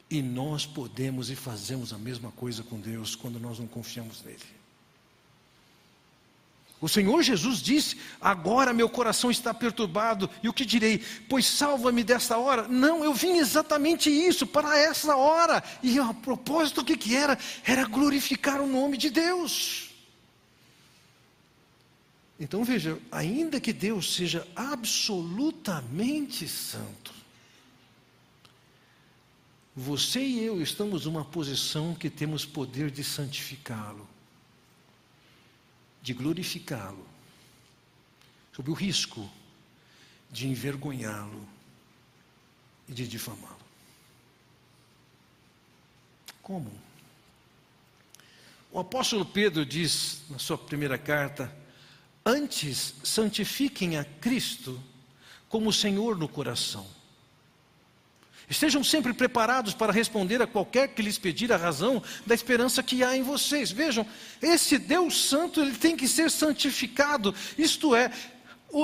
E 0.10 0.22
nós 0.22 0.66
podemos 0.66 1.30
e 1.30 1.36
fazemos 1.36 1.92
a 1.92 1.98
mesma 1.98 2.32
coisa 2.32 2.64
com 2.64 2.80
Deus 2.80 3.16
quando 3.16 3.40
nós 3.40 3.58
não 3.58 3.68
confiamos 3.68 4.24
nele. 4.24 4.60
O 6.82 6.88
Senhor 6.88 7.22
Jesus 7.22 7.62
disse: 7.62 7.98
Agora 8.22 8.74
meu 8.74 8.88
coração 8.88 9.30
está 9.30 9.54
perturbado, 9.54 10.30
e 10.42 10.48
o 10.48 10.54
que 10.54 10.66
direi? 10.66 11.04
Pois 11.28 11.46
salva-me 11.46 12.04
desta 12.04 12.38
hora. 12.38 12.68
Não, 12.68 13.04
eu 13.04 13.14
vim 13.14 13.38
exatamente 13.38 14.10
isso, 14.10 14.48
para 14.48 14.80
essa 14.80 15.16
hora. 15.16 15.64
E 15.84 16.00
a 16.00 16.14
propósito, 16.14 16.82
o 16.82 16.86
que, 16.86 16.96
que 16.96 17.16
era? 17.16 17.38
Era 17.66 17.86
glorificar 17.86 18.62
o 18.62 18.68
nome 18.68 18.98
de 18.98 19.10
Deus. 19.10 19.89
Então 22.40 22.64
veja, 22.64 22.98
ainda 23.12 23.60
que 23.60 23.74
Deus 23.74 24.14
seja 24.16 24.48
absolutamente 24.56 26.48
santo, 26.48 27.14
você 29.76 30.22
e 30.22 30.44
eu 30.44 30.62
estamos 30.62 31.06
numa 31.06 31.26
posição 31.26 31.94
que 31.94 32.10
temos 32.10 32.46
poder 32.46 32.90
de 32.90 33.04
santificá-lo 33.04 34.08
de 36.02 36.14
glorificá-lo, 36.14 37.06
sob 38.54 38.72
o 38.72 38.74
risco 38.74 39.30
de 40.32 40.48
envergonhá-lo 40.48 41.48
e 42.88 42.94
de 42.94 43.08
difamá-lo. 43.08 43.60
Como? 46.42 46.72
O 48.72 48.80
apóstolo 48.80 49.26
Pedro 49.26 49.66
diz 49.66 50.22
na 50.30 50.40
sua 50.40 50.58
primeira 50.58 50.98
carta: 50.98 51.56
Antes 52.26 52.96
santifiquem 53.04 53.98
a 53.98 54.04
Cristo 54.04 54.82
como 55.48 55.74
Senhor 55.74 56.18
no 56.18 56.28
coração 56.28 56.86
Estejam 58.50 58.84
sempre 58.84 59.14
preparados 59.14 59.76
para 59.76 59.94
responder 59.94 60.42
a 60.42 60.48
qualquer 60.48 60.88
que 60.88 61.04
lhes 61.04 61.20
pedir 61.20 61.54
a 61.54 61.58
razão 61.58 62.02
da 62.26 62.34
esperança 62.34 62.82
que 62.82 63.04
há 63.04 63.16
em 63.16 63.22
vocês. 63.22 63.72
Vejam, 63.72 64.06
esse 64.42 64.80
Deus 64.80 65.30
Santo 65.30 65.62
ele 65.62 65.78
tem 65.78 65.96
que 65.96 66.08
ser 66.08 66.32
santificado, 66.32 67.34
isto 67.56 67.96
é, 67.96 68.12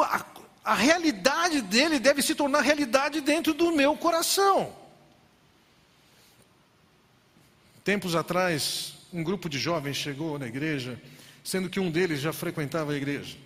a, 0.03 0.25
a 0.63 0.75
realidade 0.75 1.63
dele 1.63 1.97
deve 1.97 2.21
se 2.21 2.35
tornar 2.35 2.61
realidade 2.61 3.21
dentro 3.21 3.55
do 3.55 3.71
meu 3.71 3.97
coração. 3.97 4.71
Tempos 7.83 8.15
atrás, 8.15 8.93
um 9.11 9.23
grupo 9.23 9.49
de 9.49 9.57
jovens 9.57 9.97
chegou 9.97 10.37
na 10.37 10.45
igreja, 10.45 11.01
sendo 11.45 11.69
que 11.69 11.79
um 11.79 11.91
deles 11.91 12.19
já 12.19 12.33
frequentava 12.33 12.91
a 12.91 12.95
igreja. 12.95 13.37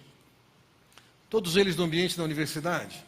Todos 1.29 1.57
eles 1.57 1.75
no 1.75 1.83
ambiente 1.83 2.17
da 2.17 2.23
universidade. 2.23 3.05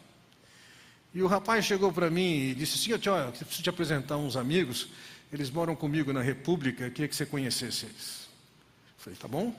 E 1.14 1.22
o 1.22 1.26
rapaz 1.26 1.64
chegou 1.64 1.90
para 1.90 2.10
mim 2.10 2.50
e 2.50 2.54
disse: 2.54 2.78
Senhor, 2.78 2.96
assim, 2.96 3.08
eu 3.08 3.32
preciso 3.32 3.62
te 3.62 3.70
apresentar 3.70 4.18
uns 4.18 4.36
amigos. 4.36 4.88
Eles 5.32 5.50
moram 5.50 5.74
comigo 5.74 6.12
na 6.12 6.20
República, 6.20 6.90
queria 6.90 7.08
que 7.08 7.16
você 7.16 7.24
conhecesse 7.24 7.86
eles. 7.86 8.28
Eu 8.98 9.04
falei: 9.04 9.18
Tá 9.18 9.26
bom? 9.26 9.54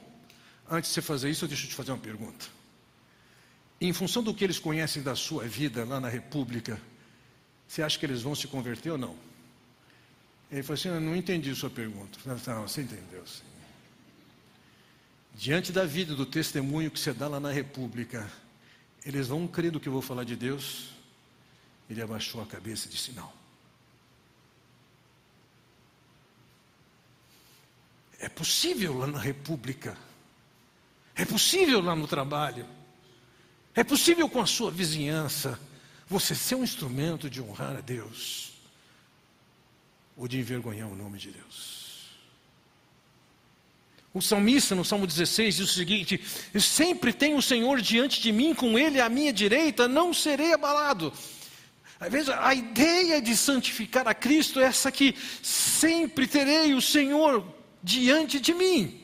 Antes 0.70 0.92
de 0.92 0.94
você 0.94 1.02
fazer 1.02 1.30
isso, 1.30 1.48
deixa 1.48 1.66
eu 1.66 1.70
te 1.70 1.76
fazer 1.76 1.92
uma 1.92 1.98
pergunta. 1.98 2.46
Em 3.82 3.92
função 3.92 4.24
do 4.24 4.34
que 4.34 4.44
eles 4.44 4.60
conhecem 4.60 5.02
da 5.02 5.16
sua 5.16 5.46
vida 5.46 5.84
lá 5.84 6.00
na 6.00 6.08
República, 6.08 6.80
você 7.68 7.82
acha 7.82 7.98
que 8.00 8.06
eles 8.06 8.22
vão 8.22 8.36
se 8.36 8.48
converter 8.48 8.92
ou 8.92 8.98
não? 9.00 9.16
Ele 10.52 10.62
falou 10.62 10.76
assim: 10.76 10.90
Eu 10.90 11.02
não 11.02 11.16
entendi 11.16 11.50
a 11.50 11.56
sua 11.56 11.72
pergunta. 11.72 12.20
Falei, 12.20 12.40
não, 12.48 12.68
você 12.68 12.84
entendeu 12.84 13.26
sim. 13.26 13.53
Diante 15.34 15.72
da 15.72 15.86
vida, 15.86 16.16
do 16.16 16.26
testemunho 16.26 16.92
que 16.92 17.00
você 17.00 17.12
dá 17.12 17.28
lá 17.28 17.40
na 17.40 17.52
República, 17.52 18.32
eles 19.06 19.28
vão 19.28 19.48
crer 19.48 19.72
no 19.72 19.80
que 19.80 19.88
eu 19.88 19.94
vou 19.94 20.02
falar 20.02 20.24
de 20.24 20.36
Deus? 20.36 20.90
Ele 21.90 22.02
abaixou 22.02 22.42
a 22.42 22.46
cabeça 22.46 22.88
e 22.88 22.92
disse: 22.92 23.12
Não. 23.12 23.32
É 28.20 28.30
possível 28.30 29.00
lá 29.00 29.08
na 29.08 29.20
República, 29.20 29.98
é 31.14 31.26
possível 31.26 31.82
lá 31.82 31.94
no 31.94 32.08
trabalho, 32.08 32.66
é 33.76 33.84
possível 33.84 34.30
com 34.30 34.40
a 34.40 34.46
sua 34.46 34.72
vizinhança, 34.72 35.60
você 36.08 36.34
ser 36.34 36.56
um 36.56 36.64
instrumento 36.64 37.30
de 37.30 37.42
honrar 37.42 37.76
a 37.76 37.82
Deus 37.82 38.54
ou 40.16 40.28
de 40.28 40.40
envergonhar 40.40 40.88
o 40.88 40.96
nome 40.96 41.18
de 41.18 41.32
Deus. 41.32 41.83
O 44.14 44.22
salmista, 44.22 44.76
no 44.76 44.86
Salmo 44.86 45.08
16, 45.08 45.56
diz 45.56 45.70
o 45.72 45.74
seguinte: 45.74 46.22
sempre 46.60 47.12
tenho 47.12 47.38
o 47.38 47.42
Senhor 47.42 47.82
diante 47.82 48.22
de 48.22 48.32
mim, 48.32 48.54
com 48.54 48.78
Ele 48.78 49.02
à 49.02 49.10
minha 49.10 49.34
direita, 49.34 49.88
não 49.88 50.14
serei 50.14 50.54
abalado. 50.54 51.12
Veja, 52.12 52.38
a 52.46 52.54
ideia 52.54 53.22
de 53.22 53.36
santificar 53.36 54.08
a 54.08 54.14
Cristo 54.14 54.60
é 54.60 54.66
essa 54.66 54.92
que 54.92 55.16
sempre 55.42 56.28
terei 56.28 56.74
o 56.76 56.82
Senhor 56.82 57.44
diante 57.82 58.40
de 58.40 58.54
mim. 58.54 59.02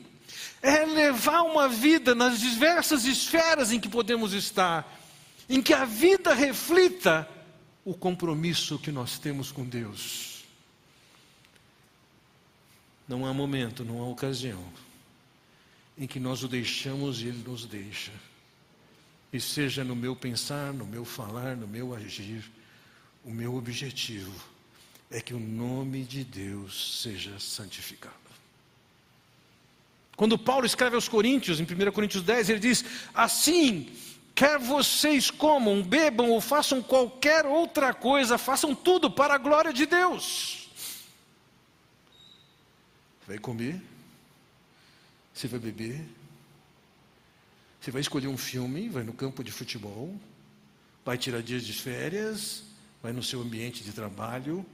É 0.62 0.84
levar 0.84 1.42
uma 1.42 1.68
vida 1.68 2.14
nas 2.14 2.38
diversas 2.38 3.04
esferas 3.04 3.72
em 3.72 3.80
que 3.80 3.88
podemos 3.88 4.32
estar, 4.32 5.00
em 5.48 5.60
que 5.62 5.72
a 5.72 5.86
vida 5.86 6.34
reflita 6.34 7.28
o 7.84 7.94
compromisso 7.94 8.78
que 8.78 8.92
nós 8.92 9.18
temos 9.18 9.50
com 9.50 9.64
Deus. 9.64 10.44
Não 13.08 13.26
há 13.26 13.32
momento, 13.32 13.84
não 13.84 14.02
há 14.02 14.06
ocasião 14.06 14.62
em 16.00 16.06
que 16.06 16.18
nós 16.18 16.42
o 16.42 16.48
deixamos 16.48 17.20
e 17.20 17.26
ele 17.26 17.44
nos 17.46 17.66
deixa. 17.66 18.10
E 19.30 19.38
seja 19.38 19.84
no 19.84 19.94
meu 19.94 20.16
pensar, 20.16 20.72
no 20.72 20.86
meu 20.86 21.04
falar, 21.04 21.54
no 21.54 21.68
meu 21.68 21.94
agir, 21.94 22.50
o 23.22 23.30
meu 23.30 23.54
objetivo 23.54 24.32
é 25.10 25.20
que 25.20 25.34
o 25.34 25.38
nome 25.38 26.02
de 26.02 26.24
Deus 26.24 27.02
seja 27.02 27.38
santificado. 27.38 28.14
Quando 30.16 30.38
Paulo 30.38 30.64
escreve 30.64 30.94
aos 30.94 31.08
Coríntios, 31.08 31.60
em 31.60 31.64
1 31.64 31.92
Coríntios 31.92 32.22
10, 32.22 32.48
ele 32.48 32.60
diz: 32.60 32.84
Assim, 33.12 33.90
quer 34.34 34.58
vocês 34.58 35.30
comam, 35.30 35.82
bebam 35.82 36.30
ou 36.30 36.40
façam 36.40 36.82
qualquer 36.82 37.44
outra 37.44 37.92
coisa, 37.92 38.38
façam 38.38 38.74
tudo 38.74 39.10
para 39.10 39.34
a 39.34 39.38
glória 39.38 39.72
de 39.72 39.84
Deus. 39.84 40.70
Vai 43.26 43.38
comer, 43.38 43.80
você 45.40 45.48
vai 45.48 45.58
beber? 45.58 46.04
Você 47.80 47.90
vai 47.90 48.02
escolher 48.02 48.28
um 48.28 48.36
filme, 48.36 48.90
vai 48.90 49.02
no 49.02 49.14
campo 49.14 49.42
de 49.42 49.50
futebol, 49.50 50.14
vai 51.02 51.16
tirar 51.16 51.42
dias 51.42 51.64
de 51.64 51.72
férias, 51.72 52.64
vai 53.02 53.10
no 53.10 53.22
seu 53.22 53.40
ambiente 53.40 53.82
de 53.82 53.90
trabalho. 53.92 54.66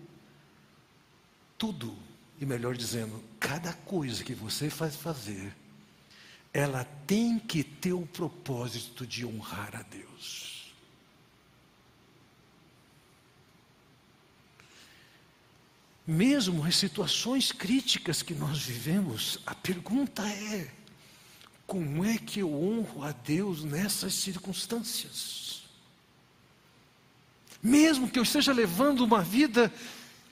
Tudo, 1.56 1.96
e 2.40 2.44
melhor 2.44 2.76
dizendo, 2.76 3.22
cada 3.38 3.72
coisa 3.72 4.24
que 4.24 4.34
você 4.34 4.68
faz 4.68 4.96
fazer, 4.96 5.54
ela 6.52 6.82
tem 7.06 7.38
que 7.38 7.62
ter 7.62 7.92
o 7.92 8.04
propósito 8.04 9.06
de 9.06 9.24
honrar 9.24 9.76
a 9.76 9.82
Deus. 9.82 10.45
Mesmo 16.06 16.64
as 16.64 16.76
situações 16.76 17.50
críticas 17.50 18.22
que 18.22 18.34
nós 18.34 18.60
vivemos, 18.60 19.40
a 19.44 19.54
pergunta 19.54 20.22
é: 20.26 20.70
como 21.66 22.04
é 22.04 22.16
que 22.16 22.40
eu 22.40 22.52
honro 22.52 23.02
a 23.02 23.12
Deus 23.12 23.64
nessas 23.64 24.14
circunstâncias? 24.14 25.64
Mesmo 27.62 28.08
que 28.08 28.18
eu 28.18 28.22
esteja 28.22 28.52
levando 28.52 29.00
uma 29.00 29.22
vida 29.22 29.72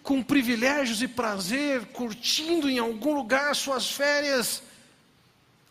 com 0.03 0.23
privilégios 0.23 1.03
e 1.03 1.09
prazer, 1.09 1.87
curtindo 1.87 2.69
em 2.69 2.79
algum 2.79 3.15
lugar 3.15 3.57
suas 3.57 3.91
férias, 3.91 4.63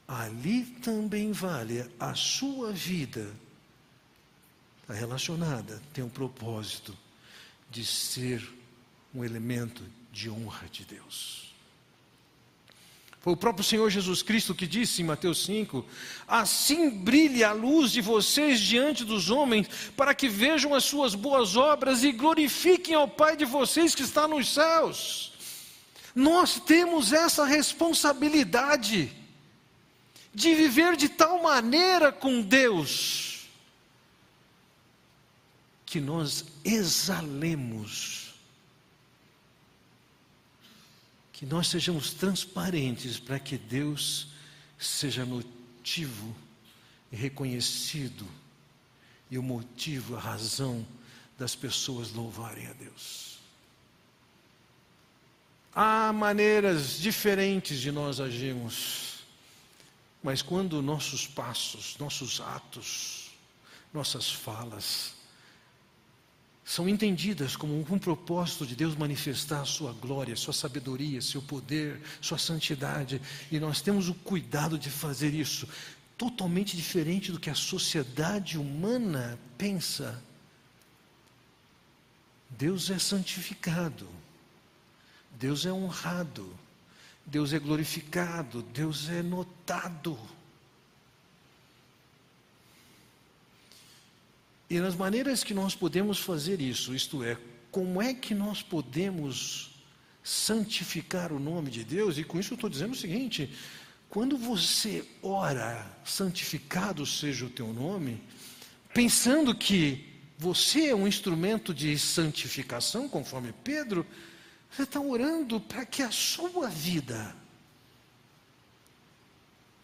ali 0.07 0.63
também 0.81 1.31
vale 1.31 1.89
a 1.99 2.13
sua 2.13 2.71
vida 2.71 3.31
está 4.83 4.93
relacionada, 4.93 5.81
tem 5.93 6.03
um 6.03 6.09
propósito 6.09 6.95
de 7.71 7.85
ser 7.85 8.47
um 9.13 9.23
elemento 9.23 9.83
de 10.11 10.29
honra 10.29 10.67
de 10.71 10.85
Deus. 10.85 11.43
Foi 13.23 13.31
o 13.31 13.37
próprio 13.37 13.63
Senhor 13.63 13.89
Jesus 13.89 14.21
Cristo 14.21 14.53
que 14.53 14.67
disse 14.67 15.01
em 15.01 15.05
Mateus 15.05 15.45
5: 15.45 15.85
Assim 16.27 16.89
brilhe 16.89 17.41
a 17.41 17.53
luz 17.53 17.91
de 17.91 18.01
vocês 18.01 18.59
diante 18.59 19.05
dos 19.05 19.29
homens, 19.29 19.67
para 19.95 20.13
que 20.13 20.27
vejam 20.27 20.75
as 20.75 20.83
suas 20.83 21.15
boas 21.15 21.55
obras 21.55 22.03
e 22.03 22.11
glorifiquem 22.11 22.95
ao 22.95 23.07
Pai 23.07 23.37
de 23.37 23.45
vocês 23.45 23.95
que 23.95 24.01
está 24.01 24.27
nos 24.27 24.53
céus. 24.53 25.31
Nós 26.13 26.59
temos 26.59 27.13
essa 27.13 27.45
responsabilidade 27.45 29.09
de 30.33 30.53
viver 30.53 30.97
de 30.97 31.07
tal 31.07 31.41
maneira 31.41 32.11
com 32.11 32.41
Deus 32.41 33.47
que 35.85 36.01
nós 36.01 36.43
exalemos 36.65 38.22
que 41.43 41.49
nós 41.49 41.67
sejamos 41.67 42.13
transparentes 42.13 43.19
para 43.19 43.37
que 43.37 43.57
Deus 43.57 44.27
seja 44.79 45.25
motivo 45.25 46.33
e 47.11 47.17
reconhecido 47.17 48.25
e 49.29 49.37
o 49.37 49.43
motivo, 49.43 50.15
a 50.15 50.19
razão 50.21 50.87
das 51.37 51.53
pessoas 51.53 52.13
louvarem 52.13 52.65
a 52.67 52.71
Deus. 52.71 53.39
Há 55.75 56.13
maneiras 56.13 56.97
diferentes 56.97 57.81
de 57.81 57.91
nós 57.91 58.21
agirmos, 58.21 59.15
mas 60.23 60.41
quando 60.41 60.81
nossos 60.81 61.27
passos, 61.27 61.97
nossos 61.99 62.39
atos, 62.39 63.31
nossas 63.93 64.31
falas, 64.31 65.13
são 66.65 66.87
entendidas 66.87 67.55
como 67.55 67.77
um, 67.77 67.99
propósito 67.99 68.65
de 68.65 68.75
Deus 68.75 68.95
manifestar 68.95 69.61
a 69.61 69.65
sua 69.65 69.91
glória, 69.91 70.35
sua 70.35 70.53
sabedoria, 70.53 71.21
seu 71.21 71.41
poder, 71.41 71.99
sua 72.21 72.37
santidade, 72.37 73.21
e 73.51 73.59
nós 73.59 73.81
temos 73.81 74.07
o 74.07 74.13
cuidado 74.13 74.79
de 74.79 74.89
fazer 74.89 75.33
isso 75.33 75.67
totalmente 76.17 76.77
diferente 76.77 77.31
do 77.31 77.39
que 77.39 77.49
a 77.49 77.55
sociedade 77.55 78.57
humana 78.57 79.37
pensa. 79.57 80.23
Deus 82.49 82.89
é 82.89 82.97
santificado, 82.99 84.07
Deus 85.31 85.65
é 85.65 85.71
honrado, 85.71 86.49
Deus 87.25 87.51
é 87.51 87.59
glorificado, 87.59 88.61
Deus 88.61 89.09
é 89.09 89.21
notado. 89.21 90.17
E 94.73 94.79
nas 94.79 94.95
maneiras 94.95 95.43
que 95.43 95.53
nós 95.53 95.75
podemos 95.75 96.17
fazer 96.17 96.59
isso, 96.59 96.95
isto 96.95 97.23
é, 97.23 97.37
como 97.69 98.01
é 98.01 98.11
que 98.11 98.33
nós 98.33 98.63
podemos 98.63 99.69
santificar 100.23 101.31
o 101.31 101.39
nome 101.39 101.69
de 101.69 101.83
Deus? 101.83 102.17
E 102.17 102.23
com 102.23 102.39
isso 102.39 102.53
eu 102.53 102.55
estou 102.55 102.71
dizendo 102.71 102.93
o 102.93 102.95
seguinte: 102.95 103.53
quando 104.09 104.35
você 104.35 105.05
ora, 105.21 105.85
santificado 106.03 107.05
seja 107.05 107.45
o 107.45 107.51
teu 107.51 107.71
nome, 107.71 108.19
pensando 108.91 109.53
que 109.53 110.11
você 110.39 110.87
é 110.87 110.95
um 110.95 111.07
instrumento 111.07 111.71
de 111.71 111.95
santificação, 111.99 113.07
conforme 113.07 113.53
Pedro, 113.63 114.03
você 114.71 114.81
está 114.81 114.99
orando 114.99 115.59
para 115.59 115.85
que 115.85 116.01
a 116.01 116.09
sua 116.09 116.67
vida 116.67 117.35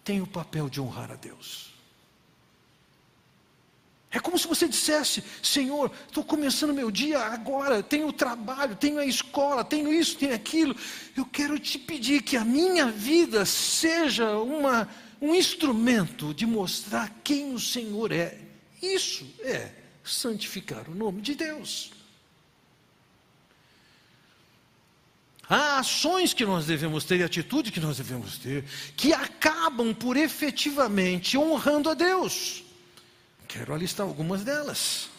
tenha 0.03 0.23
o 0.23 0.27
papel 0.27 0.67
de 0.67 0.81
honrar 0.81 1.11
a 1.11 1.15
Deus. 1.15 1.68
É 4.11 4.19
como 4.19 4.39
se 4.39 4.47
você 4.47 4.67
dissesse: 4.67 5.23
Senhor, 5.41 5.91
estou 6.07 6.23
começando 6.23 6.73
meu 6.73 6.89
dia 6.89 7.19
agora, 7.19 7.83
tenho 7.83 8.11
trabalho, 8.11 8.75
tenho 8.75 8.97
a 8.97 9.05
escola, 9.05 9.63
tenho 9.63 9.93
isso, 9.93 10.17
tenho 10.17 10.33
aquilo. 10.33 10.75
Eu 11.15 11.25
quero 11.25 11.59
te 11.59 11.77
pedir 11.77 12.23
que 12.23 12.35
a 12.35 12.43
minha 12.43 12.87
vida 12.87 13.45
seja 13.45 14.37
uma, 14.37 14.89
um 15.21 15.35
instrumento 15.35 16.33
de 16.33 16.45
mostrar 16.45 17.13
quem 17.23 17.53
o 17.53 17.59
Senhor 17.59 18.11
é. 18.11 18.39
Isso 18.81 19.27
é 19.41 19.71
santificar 20.03 20.89
o 20.89 20.95
nome 20.95 21.21
de 21.21 21.35
Deus. 21.35 21.91
Há 25.47 25.79
ações 25.79 26.33
que 26.33 26.45
nós 26.45 26.65
devemos 26.67 27.03
ter 27.03 27.19
e 27.19 27.23
atitude 27.23 27.71
que 27.71 27.79
nós 27.79 27.97
devemos 27.97 28.37
ter 28.37 28.63
que 28.95 29.13
acabam 29.13 29.93
por 29.93 30.15
efetivamente 30.15 31.37
honrando 31.37 31.89
a 31.89 31.93
Deus. 31.95 32.63
Quero 33.49 33.73
alistar 33.73 34.05
algumas 34.05 34.43
delas. 34.43 35.09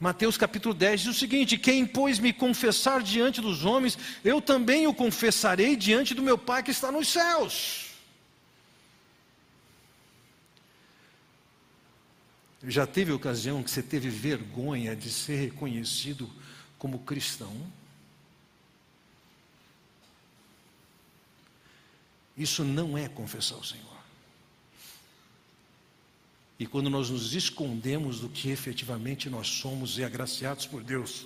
Mateus 0.00 0.36
capítulo 0.36 0.74
10 0.74 1.00
diz 1.02 1.16
o 1.16 1.18
seguinte: 1.18 1.56
Quem, 1.56 1.86
pois, 1.86 2.18
me 2.18 2.32
confessar 2.32 3.00
diante 3.02 3.40
dos 3.40 3.64
homens, 3.64 3.96
eu 4.24 4.42
também 4.42 4.88
o 4.88 4.92
confessarei 4.92 5.76
diante 5.76 6.12
do 6.12 6.22
meu 6.22 6.36
Pai 6.36 6.62
que 6.62 6.72
está 6.72 6.90
nos 6.90 7.06
céus. 7.06 7.86
Já 12.64 12.84
teve 12.84 13.12
ocasião 13.12 13.62
que 13.62 13.70
você 13.70 13.82
teve 13.82 14.10
vergonha 14.10 14.96
de 14.96 15.08
ser 15.08 15.36
reconhecido 15.36 16.28
como 16.78 16.98
cristão? 16.98 17.54
Isso 22.36 22.64
não 22.64 22.98
é 22.98 23.08
confessar 23.08 23.56
o 23.56 23.64
Senhor. 23.64 23.89
E 26.60 26.66
quando 26.66 26.90
nós 26.90 27.08
nos 27.08 27.34
escondemos 27.34 28.20
do 28.20 28.28
que 28.28 28.50
efetivamente 28.50 29.30
nós 29.30 29.48
somos 29.48 29.96
e 29.96 30.04
agraciados 30.04 30.66
por 30.66 30.82
Deus, 30.82 31.24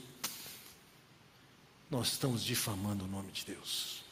nós 1.90 2.12
estamos 2.12 2.44
difamando 2.44 3.04
o 3.04 3.08
nome 3.08 3.32
de 3.32 3.44
Deus. 3.44 4.04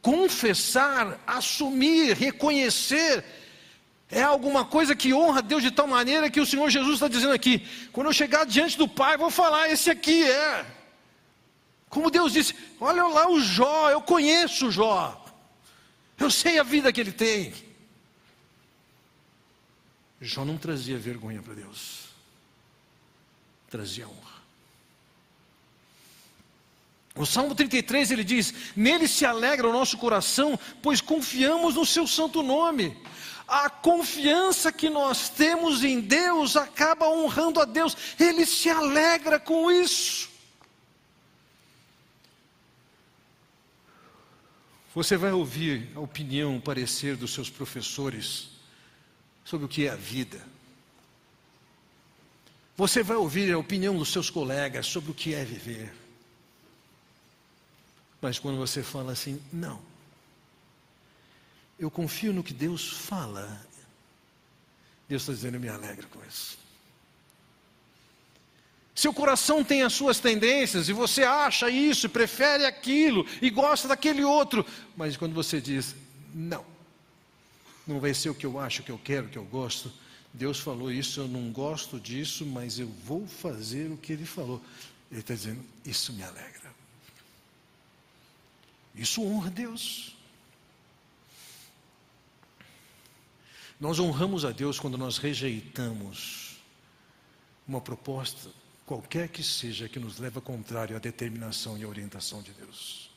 Confessar, 0.00 1.20
assumir, 1.26 2.16
reconhecer, 2.16 3.22
é 4.10 4.22
alguma 4.22 4.64
coisa 4.64 4.96
que 4.96 5.12
honra 5.12 5.42
Deus 5.42 5.62
de 5.62 5.72
tal 5.72 5.86
maneira 5.86 6.30
que 6.30 6.40
o 6.40 6.46
Senhor 6.46 6.70
Jesus 6.70 6.94
está 6.94 7.06
dizendo 7.06 7.34
aqui: 7.34 7.68
quando 7.92 8.06
eu 8.06 8.14
chegar 8.14 8.46
diante 8.46 8.78
do 8.78 8.88
Pai, 8.88 9.18
vou 9.18 9.30
falar, 9.30 9.68
esse 9.68 9.90
aqui 9.90 10.24
é. 10.24 10.64
Como 11.90 12.10
Deus 12.10 12.32
disse: 12.32 12.54
olha 12.80 13.06
lá 13.06 13.30
o 13.30 13.38
Jó, 13.38 13.90
eu 13.90 14.00
conheço 14.00 14.68
o 14.68 14.72
Jó, 14.72 15.22
eu 16.18 16.30
sei 16.30 16.58
a 16.58 16.62
vida 16.62 16.90
que 16.90 17.00
ele 17.02 17.12
tem. 17.12 17.67
Jó 20.20 20.44
não 20.44 20.58
trazia 20.58 20.98
vergonha 20.98 21.40
para 21.40 21.54
Deus, 21.54 22.08
trazia 23.70 24.08
honra. 24.08 24.38
O 27.14 27.26
Salmo 27.26 27.54
33 27.54 28.10
ele 28.10 28.24
diz: 28.24 28.54
Nele 28.76 29.08
se 29.08 29.24
alegra 29.24 29.68
o 29.68 29.72
nosso 29.72 29.98
coração, 29.98 30.58
pois 30.82 31.00
confiamos 31.00 31.74
no 31.74 31.84
Seu 31.84 32.06
santo 32.06 32.42
nome. 32.42 32.96
A 33.46 33.70
confiança 33.70 34.70
que 34.70 34.90
nós 34.90 35.30
temos 35.30 35.82
em 35.82 36.00
Deus 36.00 36.54
acaba 36.54 37.08
honrando 37.08 37.60
a 37.60 37.64
Deus, 37.64 37.96
Ele 38.20 38.44
se 38.44 38.68
alegra 38.68 39.40
com 39.40 39.70
isso. 39.70 40.28
Você 44.94 45.16
vai 45.16 45.32
ouvir 45.32 45.88
a 45.94 46.00
opinião, 46.00 46.56
o 46.56 46.60
parecer 46.60 47.16
dos 47.16 47.32
seus 47.32 47.48
professores 47.48 48.57
sobre 49.48 49.64
o 49.64 49.68
que 49.68 49.86
é 49.86 49.90
a 49.90 49.96
vida. 49.96 50.44
Você 52.76 53.02
vai 53.02 53.16
ouvir 53.16 53.50
a 53.50 53.56
opinião 53.56 53.96
dos 53.96 54.12
seus 54.12 54.28
colegas 54.28 54.86
sobre 54.86 55.10
o 55.10 55.14
que 55.14 55.32
é 55.32 55.42
viver. 55.42 55.90
Mas 58.20 58.38
quando 58.38 58.58
você 58.58 58.82
fala 58.82 59.12
assim, 59.12 59.40
não, 59.50 59.80
eu 61.78 61.90
confio 61.90 62.30
no 62.30 62.44
que 62.44 62.52
Deus 62.52 62.92
fala, 62.92 63.66
Deus 65.08 65.22
está 65.22 65.32
dizendo, 65.32 65.54
eu 65.54 65.60
me 65.60 65.68
alegro 65.68 66.06
com 66.08 66.22
isso. 66.26 66.58
Seu 68.94 69.14
coração 69.14 69.64
tem 69.64 69.82
as 69.82 69.94
suas 69.94 70.20
tendências 70.20 70.90
e 70.90 70.92
você 70.92 71.22
acha 71.22 71.70
isso, 71.70 72.06
prefere 72.10 72.66
aquilo 72.66 73.24
e 73.40 73.48
gosta 73.48 73.88
daquele 73.88 74.22
outro, 74.22 74.66
mas 74.94 75.16
quando 75.16 75.32
você 75.32 75.58
diz, 75.58 75.96
não, 76.34 76.77
não 77.88 78.00
vai 78.00 78.12
ser 78.12 78.30
o 78.30 78.34
que 78.34 78.46
eu 78.46 78.58
acho, 78.58 78.82
o 78.82 78.84
que 78.84 78.92
eu 78.92 78.98
quero, 78.98 79.26
o 79.26 79.30
que 79.30 79.38
eu 79.38 79.44
gosto. 79.44 79.92
Deus 80.32 80.60
falou 80.60 80.92
isso, 80.92 81.20
eu 81.20 81.28
não 81.28 81.50
gosto 81.50 81.98
disso, 81.98 82.44
mas 82.44 82.78
eu 82.78 82.88
vou 83.04 83.26
fazer 83.26 83.90
o 83.90 83.96
que 83.96 84.12
Ele 84.12 84.26
falou. 84.26 84.62
Ele 85.10 85.20
está 85.20 85.34
dizendo, 85.34 85.64
isso 85.84 86.12
me 86.12 86.22
alegra. 86.22 86.72
Isso 88.94 89.22
honra 89.22 89.50
Deus. 89.50 90.14
Nós 93.80 93.98
honramos 93.98 94.44
a 94.44 94.50
Deus 94.50 94.78
quando 94.78 94.98
nós 94.98 95.18
rejeitamos 95.18 96.56
uma 97.66 97.80
proposta, 97.80 98.50
qualquer 98.84 99.28
que 99.28 99.42
seja, 99.42 99.88
que 99.88 100.00
nos 100.00 100.18
leva 100.18 100.40
contrário 100.40 100.96
à 100.96 100.98
determinação 100.98 101.78
e 101.78 101.84
à 101.84 101.88
orientação 101.88 102.42
de 102.42 102.52
Deus. 102.52 103.07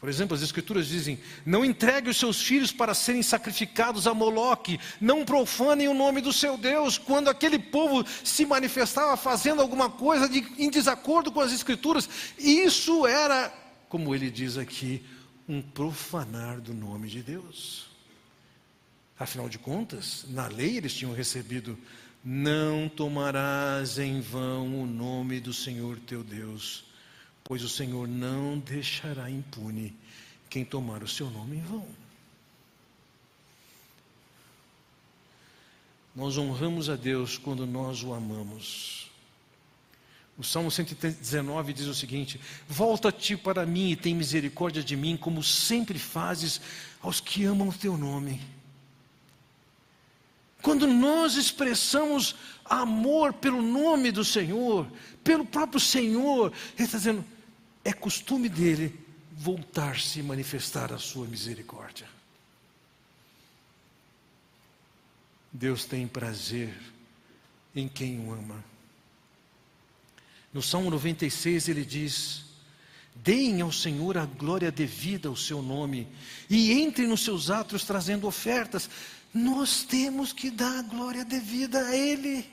Por 0.00 0.08
exemplo, 0.08 0.34
as 0.34 0.42
Escrituras 0.42 0.86
dizem: 0.86 1.20
não 1.44 1.62
entregue 1.62 2.08
os 2.08 2.16
seus 2.16 2.40
filhos 2.40 2.72
para 2.72 2.94
serem 2.94 3.22
sacrificados 3.22 4.06
a 4.06 4.14
Moloque, 4.14 4.80
não 4.98 5.26
profanem 5.26 5.88
o 5.88 5.94
nome 5.94 6.22
do 6.22 6.32
seu 6.32 6.56
Deus. 6.56 6.96
Quando 6.96 7.28
aquele 7.28 7.58
povo 7.58 8.02
se 8.24 8.46
manifestava 8.46 9.14
fazendo 9.14 9.60
alguma 9.60 9.90
coisa 9.90 10.26
de, 10.26 10.38
em 10.56 10.70
desacordo 10.70 11.30
com 11.30 11.40
as 11.40 11.52
Escrituras, 11.52 12.08
isso 12.38 13.06
era, 13.06 13.52
como 13.90 14.14
ele 14.14 14.30
diz 14.30 14.56
aqui, 14.56 15.04
um 15.46 15.60
profanar 15.60 16.62
do 16.62 16.72
nome 16.72 17.06
de 17.06 17.22
Deus. 17.22 17.90
Afinal 19.18 19.50
de 19.50 19.58
contas, 19.58 20.24
na 20.30 20.46
lei 20.46 20.78
eles 20.78 20.94
tinham 20.94 21.12
recebido: 21.12 21.78
não 22.24 22.88
tomarás 22.88 23.98
em 23.98 24.22
vão 24.22 24.82
o 24.82 24.86
nome 24.86 25.40
do 25.40 25.52
Senhor 25.52 25.98
teu 25.98 26.24
Deus 26.24 26.89
pois 27.50 27.64
o 27.64 27.68
Senhor 27.68 28.06
não 28.06 28.60
deixará 28.60 29.28
impune 29.28 29.92
quem 30.48 30.64
tomar 30.64 31.02
o 31.02 31.08
seu 31.08 31.28
nome 31.28 31.56
em 31.56 31.62
vão. 31.62 31.84
Nós 36.14 36.38
honramos 36.38 36.88
a 36.88 36.94
Deus 36.94 37.36
quando 37.36 37.66
nós 37.66 38.04
o 38.04 38.14
amamos. 38.14 39.10
O 40.38 40.44
Salmo 40.44 40.70
119 40.70 41.72
diz 41.72 41.86
o 41.86 41.94
seguinte: 41.94 42.40
Volta-te 42.68 43.36
para 43.36 43.66
mim 43.66 43.90
e 43.90 43.96
tem 43.96 44.14
misericórdia 44.14 44.84
de 44.84 44.96
mim, 44.96 45.16
como 45.16 45.42
sempre 45.42 45.98
fazes 45.98 46.60
aos 47.02 47.18
que 47.18 47.44
amam 47.44 47.70
o 47.70 47.74
teu 47.74 47.96
nome. 47.96 48.40
Quando 50.62 50.86
nós 50.86 51.34
expressamos 51.34 52.36
amor 52.64 53.32
pelo 53.32 53.60
nome 53.60 54.12
do 54.12 54.24
Senhor, 54.24 54.86
pelo 55.24 55.44
próprio 55.44 55.80
Senhor, 55.80 56.52
Ele 56.76 56.84
está 56.84 56.96
dizendo: 56.96 57.24
é 57.84 57.92
costume 57.92 58.48
dele 58.48 58.98
voltar-se 59.32 60.20
e 60.20 60.22
manifestar 60.22 60.92
a 60.92 60.98
sua 60.98 61.26
misericórdia. 61.26 62.06
Deus 65.52 65.84
tem 65.84 66.06
prazer 66.06 66.78
em 67.74 67.88
quem 67.88 68.20
o 68.20 68.32
ama. 68.32 68.62
No 70.52 70.62
Salmo 70.62 70.90
96 70.90 71.68
ele 71.68 71.84
diz: 71.84 72.44
Deem 73.14 73.60
ao 73.60 73.72
Senhor 73.72 74.16
a 74.18 74.26
glória 74.26 74.70
devida 74.70 75.28
ao 75.28 75.36
seu 75.36 75.62
nome 75.62 76.06
e 76.48 76.72
entrem 76.72 77.08
nos 77.08 77.24
seus 77.24 77.50
atos 77.50 77.84
trazendo 77.84 78.26
ofertas. 78.26 78.88
Nós 79.32 79.84
temos 79.84 80.32
que 80.32 80.50
dar 80.50 80.80
a 80.80 80.82
glória 80.82 81.24
devida 81.24 81.86
a 81.86 81.96
Ele. 81.96 82.44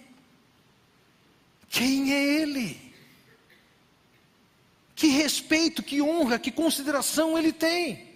Quem 1.69 2.13
é 2.13 2.41
Ele? 2.41 2.86
Que 4.97 5.09
respeito, 5.09 5.83
que 5.83 6.01
honra, 6.01 6.39
que 6.39 6.51
consideração 6.51 7.37
ele 7.37 7.53
tem. 7.53 8.15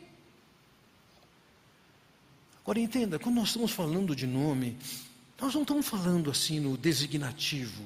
Agora 2.64 2.80
entenda, 2.80 3.20
quando 3.20 3.36
nós 3.36 3.50
estamos 3.50 3.72
falando 3.72 4.16
de 4.16 4.26
nome, 4.26 4.76
nós 5.40 5.54
não 5.54 5.62
estamos 5.62 5.88
falando 5.88 6.32
assim 6.32 6.60
no 6.60 6.76
designativo, 6.76 7.84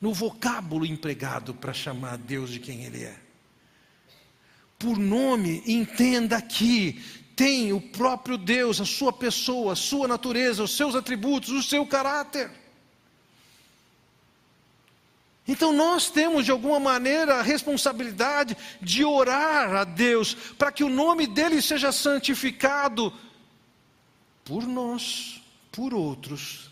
no 0.00 0.14
vocábulo 0.14 0.86
empregado 0.86 1.52
para 1.52 1.74
chamar 1.74 2.16
Deus 2.16 2.48
de 2.48 2.58
quem 2.58 2.84
Ele 2.84 3.04
é. 3.04 3.18
Por 4.78 4.98
nome, 4.98 5.62
entenda 5.66 6.40
que 6.40 7.04
tem 7.36 7.70
o 7.74 7.82
próprio 7.82 8.38
Deus, 8.38 8.80
a 8.80 8.86
sua 8.86 9.12
pessoa, 9.12 9.74
a 9.74 9.76
sua 9.76 10.08
natureza, 10.08 10.62
os 10.62 10.74
seus 10.74 10.94
atributos, 10.94 11.50
o 11.50 11.62
seu 11.62 11.84
caráter. 11.84 12.63
Então 15.46 15.72
nós 15.72 16.10
temos 16.10 16.44
de 16.44 16.50
alguma 16.50 16.80
maneira 16.80 17.36
a 17.36 17.42
responsabilidade 17.42 18.56
de 18.80 19.04
orar 19.04 19.74
a 19.74 19.84
Deus 19.84 20.34
para 20.56 20.72
que 20.72 20.82
o 20.82 20.88
nome 20.88 21.26
dele 21.26 21.60
seja 21.60 21.92
santificado 21.92 23.12
por 24.42 24.66
nós, 24.66 25.42
por 25.70 25.92
outros, 25.92 26.70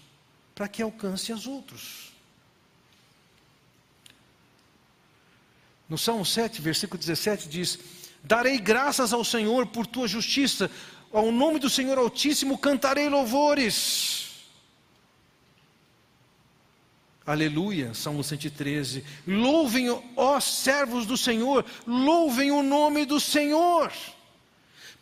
para 0.54 0.68
que 0.68 0.82
alcance 0.82 1.32
os 1.32 1.46
outros. 1.46 2.12
No 5.88 5.98
Salmo 5.98 6.24
7, 6.24 6.62
versículo 6.62 6.98
17 6.98 7.48
diz: 7.50 7.78
Darei 8.24 8.58
graças 8.58 9.12
ao 9.12 9.22
Senhor 9.22 9.66
por 9.66 9.86
tua 9.86 10.08
justiça, 10.08 10.70
ao 11.12 11.30
nome 11.30 11.58
do 11.58 11.68
Senhor 11.68 11.98
Altíssimo 11.98 12.56
cantarei 12.56 13.10
louvores. 13.10 14.21
Aleluia, 17.24 17.94
Salmo 17.94 18.24
113. 18.24 19.04
Louvem, 19.26 19.88
ó 20.16 20.40
servos 20.40 21.06
do 21.06 21.16
Senhor, 21.16 21.64
louvem 21.86 22.50
o 22.50 22.62
nome 22.62 23.04
do 23.04 23.20
Senhor. 23.20 23.92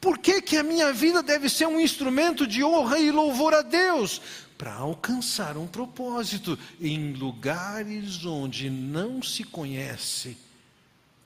Por 0.01 0.19
que, 0.19 0.41
que 0.41 0.57
a 0.57 0.63
minha 0.63 0.93
vida 0.93 1.23
deve 1.23 1.49
ser 1.49 1.67
um 1.67 1.81
instrumento 1.81 2.47
de 2.47 2.65
honra 2.65 2.99
e 2.99 3.11
louvor 3.11 3.55
a 3.55 3.63
Deus? 3.63 4.21
Para 4.57 4.75
alcançar 4.75 5.57
um 5.57 5.67
propósito 5.67 6.59
em 6.81 7.13
lugares 7.13 8.25
onde 8.25 8.69
não 8.69 9.23
se 9.23 9.45
conhece 9.45 10.37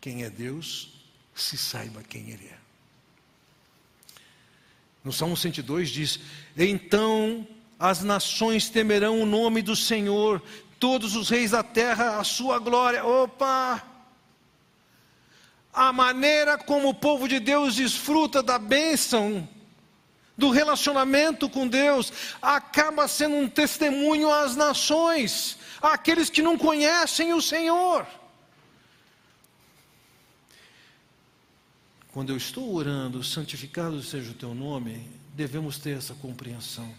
quem 0.01 0.23
é 0.23 0.31
Deus, 0.31 0.93
se 1.35 1.57
saiba 1.57 2.03
quem 2.03 2.31
Ele 2.31 2.47
é. 2.47 2.59
No 5.05 5.13
Salmo 5.13 5.37
102 5.37 5.91
diz: 5.91 6.21
Então 6.57 7.47
as 7.79 8.03
nações 8.03 8.71
temerão 8.71 9.21
o 9.21 9.27
nome 9.27 9.61
do 9.61 9.77
Senhor, 9.77 10.43
todos 10.85 11.17
os 11.17 11.31
reis 11.31 11.53
da 11.53 11.63
terra 11.63 12.19
a 12.19 12.25
sua 12.25 12.59
glória. 12.59 13.03
Opa! 13.05 13.83
a 15.75 15.93
maneira 15.93 16.57
como 16.57 16.91
o 16.91 16.95
povo 16.95 17.27
de 17.27 17.41
Deus 17.41 17.75
desfruta 17.75 18.41
da 18.41 18.59
bênção, 18.59 19.49
do 20.37 20.51
relacionamento 20.51 21.49
com 21.49 21.67
Deus, 21.67 22.13
acaba 22.41 23.09
sendo 23.09 23.35
um 23.35 23.49
testemunho 23.49 24.31
às 24.33 24.55
nações, 24.55 25.59
àqueles 25.83 26.31
que 26.31 26.43
não 26.43 26.57
conhecem 26.57 27.33
o 27.33 27.43
Senhor. 27.43 28.07
Quando 32.13 32.31
eu 32.31 32.37
estou 32.37 32.73
orando, 32.73 33.25
santificado 33.25 34.01
seja 34.01 34.31
o 34.31 34.35
teu 34.35 34.55
nome, 34.55 35.11
devemos 35.35 35.79
ter 35.79 35.97
essa 35.97 36.15
compreensão. 36.15 36.95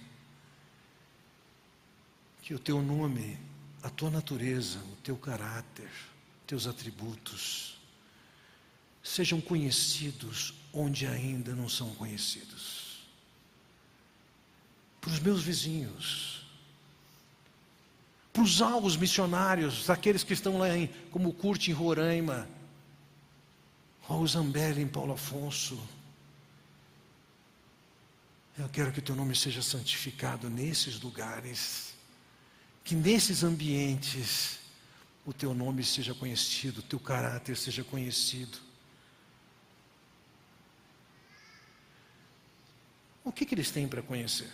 Que 2.41 2.53
o 2.53 2.59
teu 2.59 2.81
nome, 2.81 3.39
a 3.85 3.89
tua 3.91 4.09
natureza, 4.09 4.79
o 4.79 4.95
teu 5.03 5.15
caráter, 5.15 5.91
teus 6.47 6.65
atributos, 6.65 7.77
sejam 9.03 9.39
conhecidos 9.39 10.55
onde 10.73 11.05
ainda 11.05 11.53
não 11.53 11.69
são 11.69 11.93
conhecidos. 11.93 13.05
Para 14.99 15.11
os 15.11 15.19
meus 15.19 15.43
vizinhos, 15.43 16.47
para 18.33 18.41
os 18.41 18.59
alvos 18.59 18.97
missionários, 18.97 19.87
aqueles 19.87 20.23
que 20.23 20.33
estão 20.33 20.57
lá 20.57 20.75
em, 20.75 20.87
como 21.11 21.31
Curte 21.31 21.69
em 21.69 21.73
Roraima, 21.75 22.49
ou 24.09 24.25
Zambelli 24.25 24.81
em 24.81 24.87
Paulo 24.87 25.13
Afonso. 25.13 25.79
Eu 28.57 28.67
quero 28.69 28.91
que 28.91 28.97
o 28.97 29.03
teu 29.03 29.15
nome 29.15 29.35
seja 29.35 29.61
santificado 29.61 30.49
nesses 30.49 30.99
lugares, 30.99 31.94
que 32.85 32.93
nesses 32.93 33.43
ambientes 33.43 34.59
o 35.25 35.33
teu 35.33 35.55
nome 35.55 35.83
seja 35.83 36.13
conhecido, 36.13 36.79
o 36.79 36.83
teu 36.83 36.99
caráter 36.99 37.57
seja 37.57 37.83
conhecido. 37.83 38.59
O 43.23 43.31
que, 43.31 43.43
que 43.43 43.55
eles 43.55 43.71
têm 43.71 43.87
para 43.87 44.03
conhecer? 44.03 44.47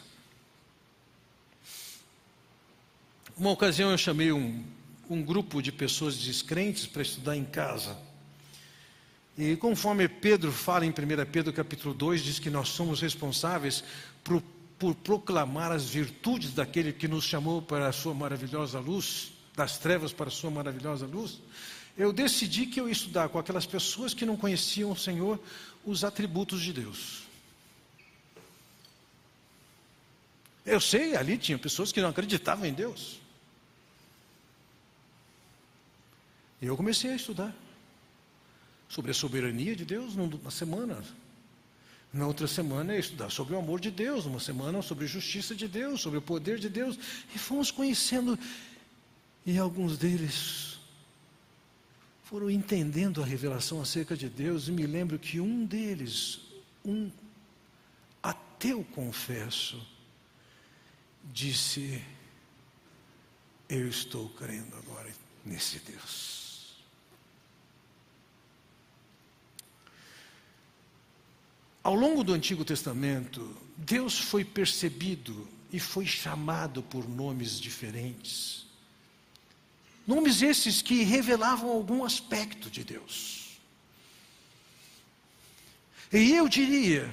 Uma 3.36 3.52
ocasião 3.52 3.91
eu 3.91 3.98
chamei 3.98 4.32
um, 4.32 4.63
um 5.10 5.22
grupo 5.22 5.62
de 5.62 5.74
pessoas 5.74 6.15
descrentes 6.17 6.88
para 6.88 7.02
estudar 7.02 7.36
em 7.36 7.44
casa. 7.44 7.98
E 9.38 9.58
conforme 9.58 10.08
Pedro 10.08 10.54
fala 10.54 10.86
em 10.86 10.89
1 10.89 10.94
Pedro 11.30 11.52
capítulo 11.52 11.94
2, 11.94 12.24
diz 12.24 12.39
que 12.39 12.50
nós 12.50 12.70
somos 12.70 13.02
responsáveis 13.02 13.84
por, 14.24 14.41
por 14.82 14.96
proclamar 14.96 15.72
as 15.72 15.88
virtudes 15.88 16.56
daquele 16.56 16.91
que 16.91 17.08
nos 17.08 17.24
chamou 17.24 17.62
para 17.62 17.88
a 17.88 17.91
sua 17.91 18.15
maravilhosa 18.15 18.80
luz, 18.80 19.32
das 19.56 19.78
trevas 19.78 20.12
para 20.12 20.28
a 20.28 20.32
sua 20.32 20.50
maravilhosa 20.50 21.06
luz. 21.06 21.39
Eu 21.96 22.12
decidi 22.12 22.65
que 22.65 22.82
eu 22.82 22.88
ia 22.88 22.91
estudar 22.91 23.30
com 23.30 23.38
aquelas 23.38 23.67
pessoas 23.67 24.15
que 24.15 24.26
não 24.26 24.36
conheciam 24.36 24.89
o 24.89 24.98
Senhor 24.98 25.39
os 25.86 26.04
atributos 26.04 26.63
de 26.63 26.74
Deus. 26.74 27.22
Eu 30.65 30.82
sei, 30.82 31.15
ali 31.15 31.38
tinha 31.38 31.60
pessoas 31.60 31.91
que 31.91 32.02
não 32.02 32.10
acreditavam 32.10 32.65
em 32.65 32.74
Deus. 32.74 33.20
E 36.60 36.65
eu 36.65 36.76
comecei 36.76 37.12
a 37.12 37.15
estudar 37.15 37.54
sobre 38.89 39.12
a 39.12 39.13
soberania 39.13 39.76
de 39.76 39.86
Deus 39.86 40.15
numa 40.15 40.50
semana. 40.50 41.04
Na 42.13 42.28
outra 42.28 42.45
semana 42.45 42.93
é 42.93 43.00
estudar 43.00 43.30
sobre 43.30 43.54
o 43.54 43.58
amor 43.58 43.80
de 43.80 43.89
Deus, 43.89 44.26
numa 44.26 44.39
semana 44.39 44.82
sobre 44.82 45.06
a 45.06 45.08
justiça 45.08 45.56
de 45.56 45.65
Deus, 45.67 46.02
sobre 46.02 46.19
o 46.19 46.21
poder 46.21 46.60
de 46.60 46.67
Deus. 46.67 47.00
E 47.34 47.39
fomos 47.39 47.71
conhecendo, 47.71 48.38
e 49.45 49.58
alguns 49.58 49.97
deles 49.97 50.78
foram 52.24 52.50
entendendo 52.50 53.21
a 53.21 53.26
revelação 53.26 53.82
acerca 53.82 54.15
de 54.15 54.28
Deus. 54.28 54.67
E 54.67 54.71
me 54.71 54.86
lembro 54.86 55.17
que 55.17 55.39
um 55.39 55.65
deles, 55.65 56.41
um 56.84 57.10
ateu 58.21 58.84
confesso, 58.93 59.82
disse: 61.32 62.04
Eu 63.69 63.88
estou 63.88 64.28
crendo 64.32 64.76
agora 64.76 65.10
nesse 65.45 65.80
Deus. 65.80 66.31
Ao 71.84 71.96
longo 71.96 72.24
do 72.24 72.34
Antigo 72.34 72.63
Testamento, 72.63 73.56
Deus 73.76 74.20
foi 74.20 74.46
percebido 74.46 75.48
e 75.74 75.80
foi 75.80 76.06
chamado 76.06 76.84
por 76.84 77.10
nomes 77.10 77.60
diferentes. 77.60 78.67
Nomes 80.06 80.41
esses 80.41 80.82
que 80.82 81.04
revelavam 81.04 81.72
algum 81.72 82.04
aspecto 82.04 82.70
de 82.70 82.84
Deus. 82.84 83.58
E 86.13 86.34
eu 86.34 86.48
diria, 86.48 87.10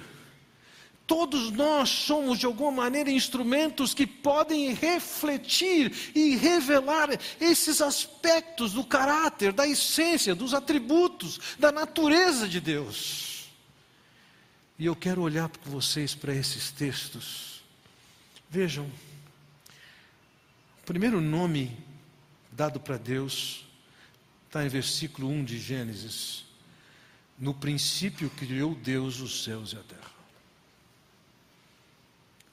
todos 1.07 1.51
nós 1.53 1.89
somos 1.89 2.39
de 2.39 2.45
alguma 2.45 2.73
maneira 2.73 3.11
instrumentos 3.11 3.95
que 3.95 4.07
podem 4.07 4.75
refletir 4.75 6.13
e 6.15 6.37
revelar 6.37 7.09
esses 7.41 7.81
aspectos 7.81 8.73
do 8.73 8.85
caráter, 8.85 9.53
da 9.53 9.67
essência, 9.67 10.35
dos 10.35 10.53
atributos, 10.53 11.39
da 11.59 11.71
natureza 11.71 12.47
de 12.47 12.61
Deus. 12.61 13.38
E 14.79 14.87
eu 14.87 14.95
quero 14.95 15.23
olhar 15.23 15.49
para 15.49 15.69
vocês 15.69 16.15
para 16.15 16.33
esses 16.33 16.71
textos. 16.71 17.65
Vejam, 18.49 18.89
o 20.81 20.87
primeiro 20.87 21.21
nome 21.21 21.77
dado 22.53 22.79
para 22.79 22.97
Deus 22.97 23.67
está 24.47 24.65
em 24.65 24.69
versículo 24.69 25.29
1 25.29 25.45
de 25.45 25.59
Gênesis. 25.59 26.45
No 27.37 27.53
princípio 27.53 28.31
criou 28.31 28.75
Deus 28.75 29.19
os 29.21 29.43
céus 29.43 29.73
e 29.73 29.77
a 29.77 29.83
terra. 29.83 30.13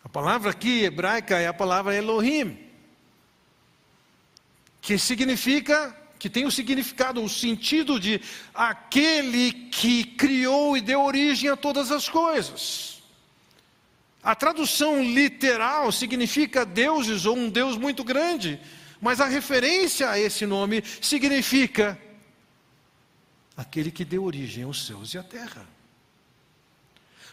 A 0.04 0.10
palavra 0.10 0.50
aqui 0.50 0.84
hebraica 0.84 1.38
é 1.38 1.48
a 1.48 1.54
palavra 1.54 1.96
Elohim, 1.96 2.60
que 4.82 4.98
significa 4.98 5.96
que 6.26 6.30
tem 6.32 6.44
o 6.44 6.50
significado, 6.50 7.24
o 7.24 7.30
sentido 7.30 8.00
de 8.00 8.20
aquele 8.52 9.52
que 9.52 10.04
criou 10.04 10.76
e 10.76 10.82
deu 10.82 11.04
origem 11.04 11.52
a 11.52 11.56
todas 11.56 11.92
as 11.92 12.10
coisas. 12.10 13.04
A 14.24 14.34
tradução 14.34 15.04
literal 15.04 15.92
significa 15.92 16.66
deuses 16.66 17.28
ou 17.28 17.38
um 17.38 17.48
Deus 17.48 17.78
muito 17.78 18.04
grande, 18.04 18.60
mas 19.00 19.22
a 19.22 19.28
referência 19.28 20.10
a 20.10 20.18
esse 20.18 20.48
nome 20.48 20.84
significa 21.00 21.96
aquele 23.56 23.92
que 23.92 24.04
deu 24.04 24.24
origem 24.24 24.64
aos 24.64 24.88
céus 24.88 25.14
e 25.14 25.20
à 25.20 25.24
terra. 25.24 25.64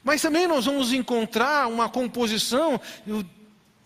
Mas 0.05 0.21
também 0.21 0.47
nós 0.47 0.67
vamos 0.67 0.93
encontrar 0.93 1.67
uma 1.67 1.89
composição, 1.89 2.79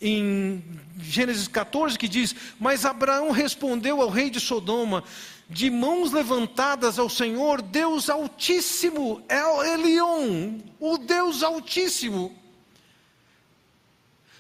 em 0.01 0.63
Gênesis 0.99 1.49
14 1.49 1.99
que 1.99 2.09
diz: 2.09 2.35
Mas 2.59 2.85
Abraão 2.85 3.31
respondeu 3.31 4.01
ao 4.01 4.09
rei 4.09 4.31
de 4.31 4.41
Sodoma, 4.41 5.03
de 5.49 5.71
mãos 5.71 6.13
levantadas 6.13 6.99
ao 6.99 7.09
Senhor, 7.09 7.63
Deus 7.63 8.11
Altíssimo, 8.11 9.23
El 9.29 9.65
Elion, 9.65 10.59
o 10.79 10.99
Deus 10.99 11.43
Altíssimo. 11.43 12.37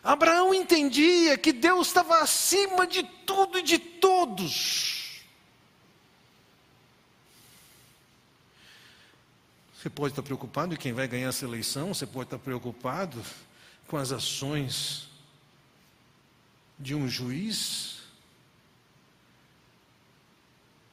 Abraão 0.03 0.55
entendia 0.55 1.37
que 1.37 1.53
Deus 1.53 1.88
estava 1.88 2.21
acima 2.21 2.87
de 2.87 3.03
tudo 3.03 3.59
e 3.59 3.62
de 3.62 3.79
todos. 3.79 5.25
Você 9.75 9.90
pode 9.90 10.12
estar 10.12 10.23
preocupado 10.23 10.75
em 10.75 10.77
quem 10.77 10.92
vai 10.92 11.09
ganhar 11.09 11.29
essa 11.29 11.45
eleição, 11.45 11.92
você 11.92 12.07
pode 12.07 12.27
estar 12.27 12.38
preocupado 12.38 13.23
com 13.87 13.97
as 13.97 14.11
ações 14.12 15.09
de 16.79 16.95
um 16.95 17.09
juiz, 17.09 18.03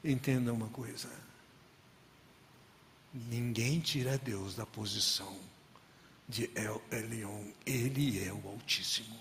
entenda 0.03 0.53
uma 0.53 0.69
coisa: 0.69 1.09
ninguém 3.13 3.79
tira 3.79 4.17
Deus 4.17 4.55
da 4.55 4.65
posição 4.65 5.37
de 6.27 6.49
El 6.55 6.81
Elion, 6.91 7.51
Ele 7.65 8.23
é 8.23 8.31
o 8.31 8.47
Altíssimo. 8.47 9.19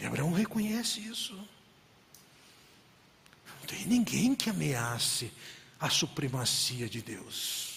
E 0.00 0.06
Abraão 0.06 0.32
reconhece 0.32 1.00
isso. 1.00 1.34
Não 1.34 3.66
tem 3.66 3.86
ninguém 3.86 4.34
que 4.34 4.48
ameace 4.48 5.30
a 5.78 5.90
supremacia 5.90 6.88
de 6.88 7.02
Deus. 7.02 7.69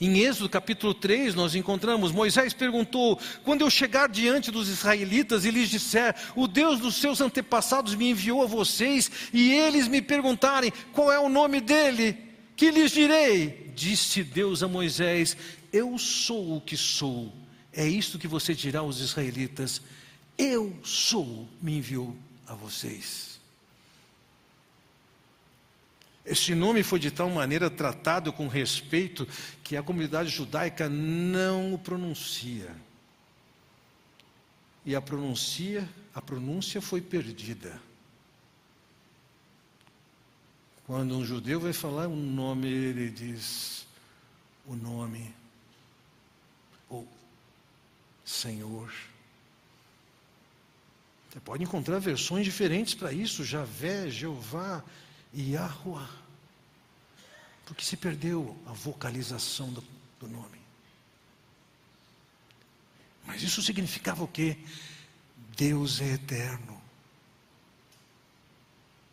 Em 0.00 0.20
Êxodo 0.20 0.48
capítulo 0.48 0.94
3, 0.94 1.34
nós 1.34 1.54
encontramos: 1.54 2.10
Moisés 2.10 2.54
perguntou: 2.54 3.20
Quando 3.44 3.60
eu 3.60 3.68
chegar 3.68 4.08
diante 4.08 4.50
dos 4.50 4.68
israelitas 4.68 5.44
e 5.44 5.50
lhes 5.50 5.68
disser, 5.68 6.14
o 6.34 6.48
Deus 6.48 6.80
dos 6.80 6.94
seus 6.94 7.20
antepassados 7.20 7.94
me 7.94 8.08
enviou 8.08 8.42
a 8.42 8.46
vocês, 8.46 9.10
e 9.30 9.52
eles 9.52 9.86
me 9.86 10.00
perguntarem 10.00 10.72
qual 10.92 11.12
é 11.12 11.18
o 11.18 11.28
nome 11.28 11.60
dele, 11.60 12.16
que 12.56 12.70
lhes 12.70 12.92
direi? 12.92 13.72
Disse 13.74 14.24
Deus 14.24 14.62
a 14.62 14.68
Moisés: 14.68 15.36
Eu 15.70 15.98
sou 15.98 16.56
o 16.56 16.60
que 16.62 16.78
sou. 16.78 17.30
É 17.70 17.86
isto 17.86 18.18
que 18.18 18.26
você 18.26 18.54
dirá 18.54 18.80
aos 18.80 19.00
israelitas: 19.00 19.82
Eu 20.38 20.74
sou, 20.82 21.46
me 21.60 21.76
enviou 21.76 22.16
a 22.46 22.54
vocês. 22.54 23.29
Esse 26.30 26.54
nome 26.54 26.84
foi 26.84 27.00
de 27.00 27.10
tal 27.10 27.28
maneira 27.28 27.68
tratado 27.68 28.32
com 28.32 28.46
respeito 28.46 29.26
que 29.64 29.76
a 29.76 29.82
comunidade 29.82 30.28
judaica 30.28 30.88
não 30.88 31.74
o 31.74 31.78
pronuncia. 31.78 32.72
E 34.86 34.94
a 34.94 35.00
pronuncia, 35.02 35.88
a 36.14 36.22
pronúncia 36.22 36.80
foi 36.80 37.00
perdida. 37.00 37.82
Quando 40.86 41.16
um 41.16 41.24
judeu 41.24 41.58
vai 41.58 41.72
falar 41.72 42.06
um 42.06 42.14
nome, 42.14 42.68
ele 42.68 43.10
diz 43.10 43.84
o 44.64 44.76
nome, 44.76 45.34
ou 46.88 47.08
Senhor. 48.24 48.92
Você 51.28 51.40
pode 51.40 51.64
encontrar 51.64 51.98
versões 51.98 52.44
diferentes 52.44 52.94
para 52.94 53.12
isso, 53.12 53.42
Javé, 53.42 54.08
Jeová 54.08 54.84
e 55.34 55.54
Yahweh. 55.54 56.19
Porque 57.70 57.84
se 57.84 57.96
perdeu 57.96 58.60
a 58.66 58.72
vocalização 58.72 59.72
do, 59.72 59.84
do 60.18 60.26
nome. 60.26 60.58
Mas 63.24 63.44
isso 63.44 63.62
significava 63.62 64.24
o 64.24 64.26
quê? 64.26 64.58
Deus 65.56 66.00
é 66.00 66.14
eterno. 66.14 66.82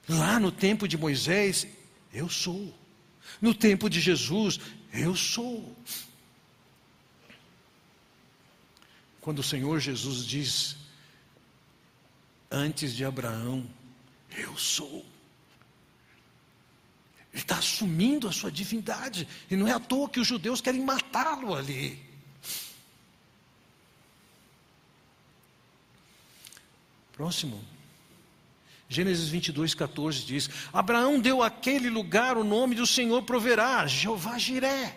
Lá 0.09 0.39
no 0.39 0.51
tempo 0.51 0.87
de 0.87 0.97
Moisés, 0.97 1.67
eu 2.11 2.27
sou. 2.27 2.75
No 3.39 3.53
tempo 3.53 3.87
de 3.87 4.01
Jesus, 4.01 4.59
eu 4.91 5.15
sou. 5.15 5.77
Quando 9.21 9.37
o 9.37 9.43
Senhor 9.43 9.79
Jesus 9.79 10.25
diz, 10.25 10.77
antes 12.49 12.95
de 12.95 13.05
Abraão, 13.05 13.69
eu 14.35 14.57
sou. 14.57 15.05
Ele 17.33 17.41
está 17.41 17.57
assumindo 17.57 18.27
a 18.27 18.31
sua 18.31 18.51
divindade. 18.51 19.27
E 19.49 19.55
não 19.55 19.67
é 19.67 19.71
à 19.71 19.79
toa 19.79 20.09
que 20.09 20.19
os 20.19 20.27
judeus 20.27 20.61
querem 20.61 20.81
matá-lo 20.81 21.53
ali. 21.53 22.01
Próximo. 27.13 27.63
Gênesis 28.89 29.27
22, 29.27 29.73
14 29.73 30.23
diz: 30.23 30.49
Abraão 30.71 31.19
deu 31.19 31.43
àquele 31.43 31.89
lugar 31.89 32.37
o 32.37 32.43
nome 32.43 32.75
do 32.75 32.87
Senhor 32.87 33.23
proverá, 33.23 33.85
Jeová 33.85 34.37
Jiré. 34.37 34.95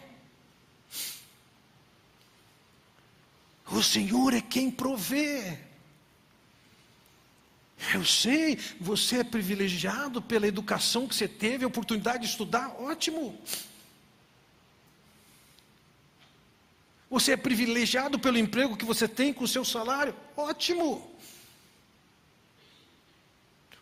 O 3.71 3.83
Senhor 3.83 4.35
é 4.35 4.41
quem 4.41 4.71
provê. 4.71 5.70
Eu 7.95 8.05
sei, 8.05 8.59
você 8.79 9.21
é 9.21 9.25
privilegiado 9.25 10.21
pela 10.21 10.47
educação 10.47 11.09
que 11.09 11.15
você 11.15 11.27
teve, 11.27 11.65
a 11.65 11.69
oportunidade 11.69 12.25
de 12.25 12.29
estudar, 12.29 12.69
ótimo. 12.79 13.41
Você 17.09 17.33
é 17.33 17.37
privilegiado 17.37 18.19
pelo 18.19 18.39
emprego 18.39 18.77
que 18.77 18.85
você 18.85 19.09
tem 19.09 19.33
com 19.33 19.45
o 19.45 19.49
seu 19.49 19.65
salário, 19.65 20.15
ótimo. 20.37 21.11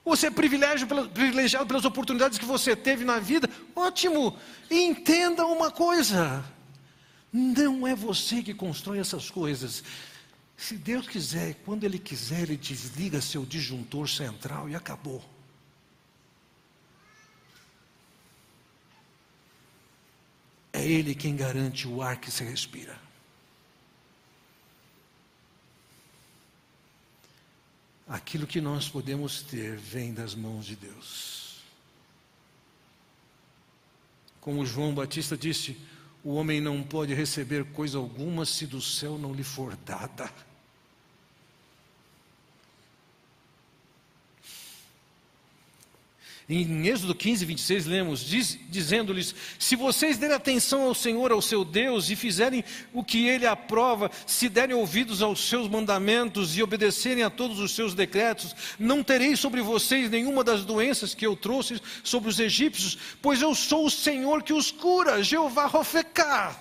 Você 0.04 0.28
é 0.28 0.30
privilegiado 0.30 1.66
pelas 1.66 1.84
oportunidades 1.84 2.38
que 2.38 2.46
você 2.46 2.74
teve 2.74 3.04
na 3.04 3.18
vida? 3.18 3.50
Ótimo! 3.76 4.38
E 4.70 4.80
entenda 4.80 5.44
uma 5.44 5.70
coisa: 5.70 6.42
não 7.30 7.86
é 7.86 7.94
você 7.94 8.42
que 8.42 8.54
constrói 8.54 9.00
essas 9.00 9.28
coisas. 9.28 9.84
Se 10.58 10.76
Deus 10.76 11.08
quiser, 11.08 11.54
quando 11.64 11.84
Ele 11.84 11.98
quiser, 11.98 12.42
Ele 12.42 12.56
desliga 12.58 13.22
seu 13.22 13.46
disjuntor 13.46 14.06
central 14.06 14.68
e 14.68 14.74
acabou. 14.74 15.24
É 20.70 20.84
Ele 20.86 21.14
quem 21.14 21.34
garante 21.34 21.88
o 21.88 22.02
ar 22.02 22.20
que 22.20 22.30
se 22.30 22.44
respira. 22.44 23.08
aquilo 28.08 28.46
que 28.46 28.60
nós 28.60 28.88
podemos 28.88 29.42
ter 29.42 29.76
vem 29.76 30.14
das 30.14 30.34
mãos 30.34 30.64
de 30.64 30.74
Deus. 30.74 31.62
Como 34.40 34.64
João 34.64 34.94
Batista 34.94 35.36
disse, 35.36 35.76
o 36.24 36.32
homem 36.34 36.60
não 36.60 36.82
pode 36.82 37.12
receber 37.12 37.64
coisa 37.72 37.98
alguma 37.98 38.46
se 38.46 38.66
do 38.66 38.80
céu 38.80 39.18
não 39.18 39.34
lhe 39.34 39.44
for 39.44 39.76
dada. 39.76 40.32
Em 46.50 46.88
Êxodo 46.88 47.14
15, 47.14 47.44
26, 47.44 47.84
lemos, 47.84 48.20
diz, 48.20 48.58
dizendo-lhes: 48.70 49.34
Se 49.58 49.76
vocês 49.76 50.16
derem 50.16 50.34
atenção 50.34 50.84
ao 50.84 50.94
Senhor, 50.94 51.30
ao 51.30 51.42
seu 51.42 51.62
Deus, 51.62 52.08
e 52.08 52.16
fizerem 52.16 52.64
o 52.90 53.04
que 53.04 53.28
ele 53.28 53.46
aprova, 53.46 54.10
se 54.26 54.48
derem 54.48 54.74
ouvidos 54.74 55.20
aos 55.20 55.46
seus 55.46 55.68
mandamentos 55.68 56.56
e 56.56 56.62
obedecerem 56.62 57.22
a 57.22 57.28
todos 57.28 57.58
os 57.58 57.72
seus 57.72 57.94
decretos, 57.94 58.56
não 58.78 59.02
terei 59.04 59.36
sobre 59.36 59.60
vocês 59.60 60.10
nenhuma 60.10 60.42
das 60.42 60.64
doenças 60.64 61.14
que 61.14 61.26
eu 61.26 61.36
trouxe 61.36 61.82
sobre 62.02 62.30
os 62.30 62.40
egípcios, 62.40 62.96
pois 63.20 63.42
eu 63.42 63.54
sou 63.54 63.84
o 63.84 63.90
Senhor 63.90 64.42
que 64.42 64.54
os 64.54 64.70
cura, 64.70 65.22
Jeová 65.22 65.66
Rofecá. 65.66 66.58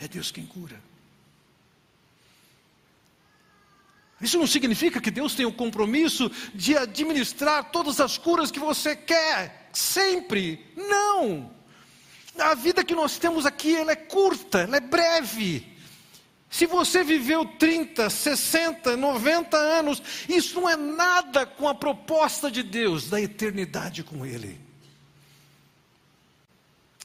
É 0.00 0.06
Deus 0.06 0.30
quem 0.30 0.46
cura. 0.46 0.93
Isso 4.24 4.38
não 4.38 4.46
significa 4.46 5.02
que 5.02 5.10
Deus 5.10 5.34
tem 5.34 5.44
o 5.44 5.52
compromisso 5.52 6.30
de 6.54 6.74
administrar 6.74 7.70
todas 7.70 8.00
as 8.00 8.16
curas 8.16 8.50
que 8.50 8.58
você 8.58 8.96
quer, 8.96 9.68
sempre. 9.70 10.64
Não. 10.74 11.50
A 12.38 12.54
vida 12.54 12.82
que 12.82 12.94
nós 12.94 13.18
temos 13.18 13.44
aqui, 13.44 13.76
ela 13.76 13.92
é 13.92 13.96
curta, 13.96 14.60
ela 14.60 14.78
é 14.78 14.80
breve. 14.80 15.74
Se 16.48 16.64
você 16.64 17.04
viveu 17.04 17.44
30, 17.44 18.08
60, 18.08 18.96
90 18.96 19.56
anos, 19.58 20.02
isso 20.26 20.58
não 20.58 20.70
é 20.70 20.76
nada 20.76 21.44
com 21.44 21.68
a 21.68 21.74
proposta 21.74 22.50
de 22.50 22.62
Deus 22.62 23.10
da 23.10 23.20
eternidade 23.20 24.02
com 24.02 24.24
Ele. 24.24 24.58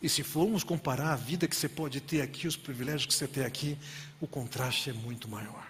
E 0.02 0.08
se 0.08 0.24
formos 0.24 0.64
comparar 0.64 1.12
a 1.12 1.16
vida 1.18 1.50
que 1.50 1.56
você 1.56 1.68
pode 1.68 2.00
ter 2.00 2.22
aqui, 2.22 2.48
os 2.48 2.56
privilégios 2.56 3.08
que 3.08 3.14
você 3.14 3.28
tem 3.28 3.44
aqui, 3.44 3.78
o 4.22 4.28
contraste 4.28 4.92
é 4.92 4.94
muito 4.94 5.28
maior. 5.28 5.69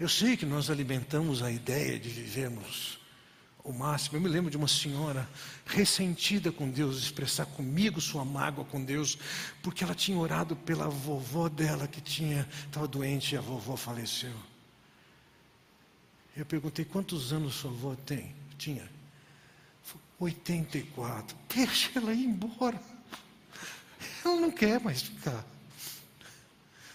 Eu 0.00 0.08
sei 0.08 0.34
que 0.34 0.46
nós 0.46 0.70
alimentamos 0.70 1.42
a 1.42 1.52
ideia 1.52 2.00
de 2.00 2.08
vivermos 2.08 2.98
o 3.62 3.70
máximo. 3.70 4.16
Eu 4.16 4.22
me 4.22 4.30
lembro 4.30 4.50
de 4.50 4.56
uma 4.56 4.66
senhora 4.66 5.28
ressentida 5.66 6.50
com 6.50 6.70
Deus 6.70 6.96
expressar 6.96 7.44
comigo 7.44 8.00
sua 8.00 8.24
mágoa 8.24 8.64
com 8.64 8.82
Deus, 8.82 9.18
porque 9.62 9.84
ela 9.84 9.94
tinha 9.94 10.16
orado 10.16 10.56
pela 10.56 10.88
vovó 10.88 11.50
dela 11.50 11.86
que 11.86 12.00
tinha 12.00 12.48
estava 12.64 12.88
doente 12.88 13.34
e 13.34 13.36
a 13.36 13.42
vovó 13.42 13.76
faleceu. 13.76 14.32
Eu 16.34 16.46
perguntei 16.46 16.86
quantos 16.86 17.30
anos 17.30 17.56
sua 17.56 17.70
avó 17.70 17.94
tem? 17.94 18.34
Tinha 18.56 18.88
84. 20.18 21.36
Deixa 21.54 21.90
ela 21.94 22.14
ir 22.14 22.24
embora. 22.24 22.80
Ela 24.24 24.36
não 24.40 24.50
quer 24.50 24.80
mais 24.80 25.02
ficar. 25.02 25.44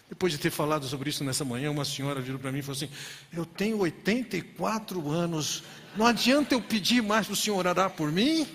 Depois 0.07 0.31
de 0.31 0.37
ter 0.37 0.51
falado 0.51 0.87
sobre 0.87 1.09
isso 1.09 1.23
nessa 1.23 1.43
manhã, 1.43 1.71
uma 1.71 1.83
senhora 1.83 2.21
virou 2.21 2.39
para 2.39 2.51
mim 2.51 2.59
e 2.59 2.61
falou 2.61 2.77
assim: 2.77 2.89
Eu 3.33 3.45
tenho 3.45 3.79
84 3.79 5.09
anos, 5.09 5.63
não 5.97 6.05
adianta 6.05 6.53
eu 6.53 6.61
pedir 6.61 7.01
mais 7.01 7.25
para 7.25 7.33
o 7.33 7.35
senhor 7.35 7.57
orar 7.57 7.89
por 7.89 8.11
mim? 8.11 8.47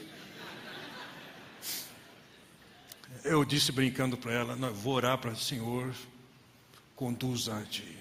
Eu 3.25 3.45
disse 3.45 3.73
brincando 3.73 4.17
para 4.17 4.33
ela: 4.33 4.57
Não, 4.57 4.73
vou 4.73 4.95
orar 4.95 5.19
para 5.19 5.33
o 5.33 5.37
senhor, 5.37 5.93
conduza-te. 6.95 7.99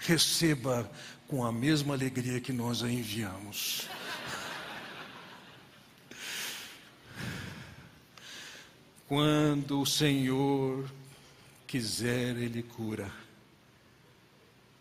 Receba 0.00 0.90
com 1.28 1.44
a 1.44 1.52
mesma 1.52 1.94
alegria 1.94 2.40
que 2.40 2.52
nós 2.52 2.82
a 2.82 2.90
enviamos. 2.90 3.88
Quando 9.08 9.80
o 9.80 9.86
Senhor 9.86 10.84
quiser, 11.66 12.36
Ele 12.36 12.62
cura. 12.62 13.10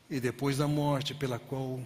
E 0.09 0.19
depois 0.19 0.57
da 0.57 0.67
morte, 0.67 1.13
pela 1.13 1.39
qual 1.39 1.83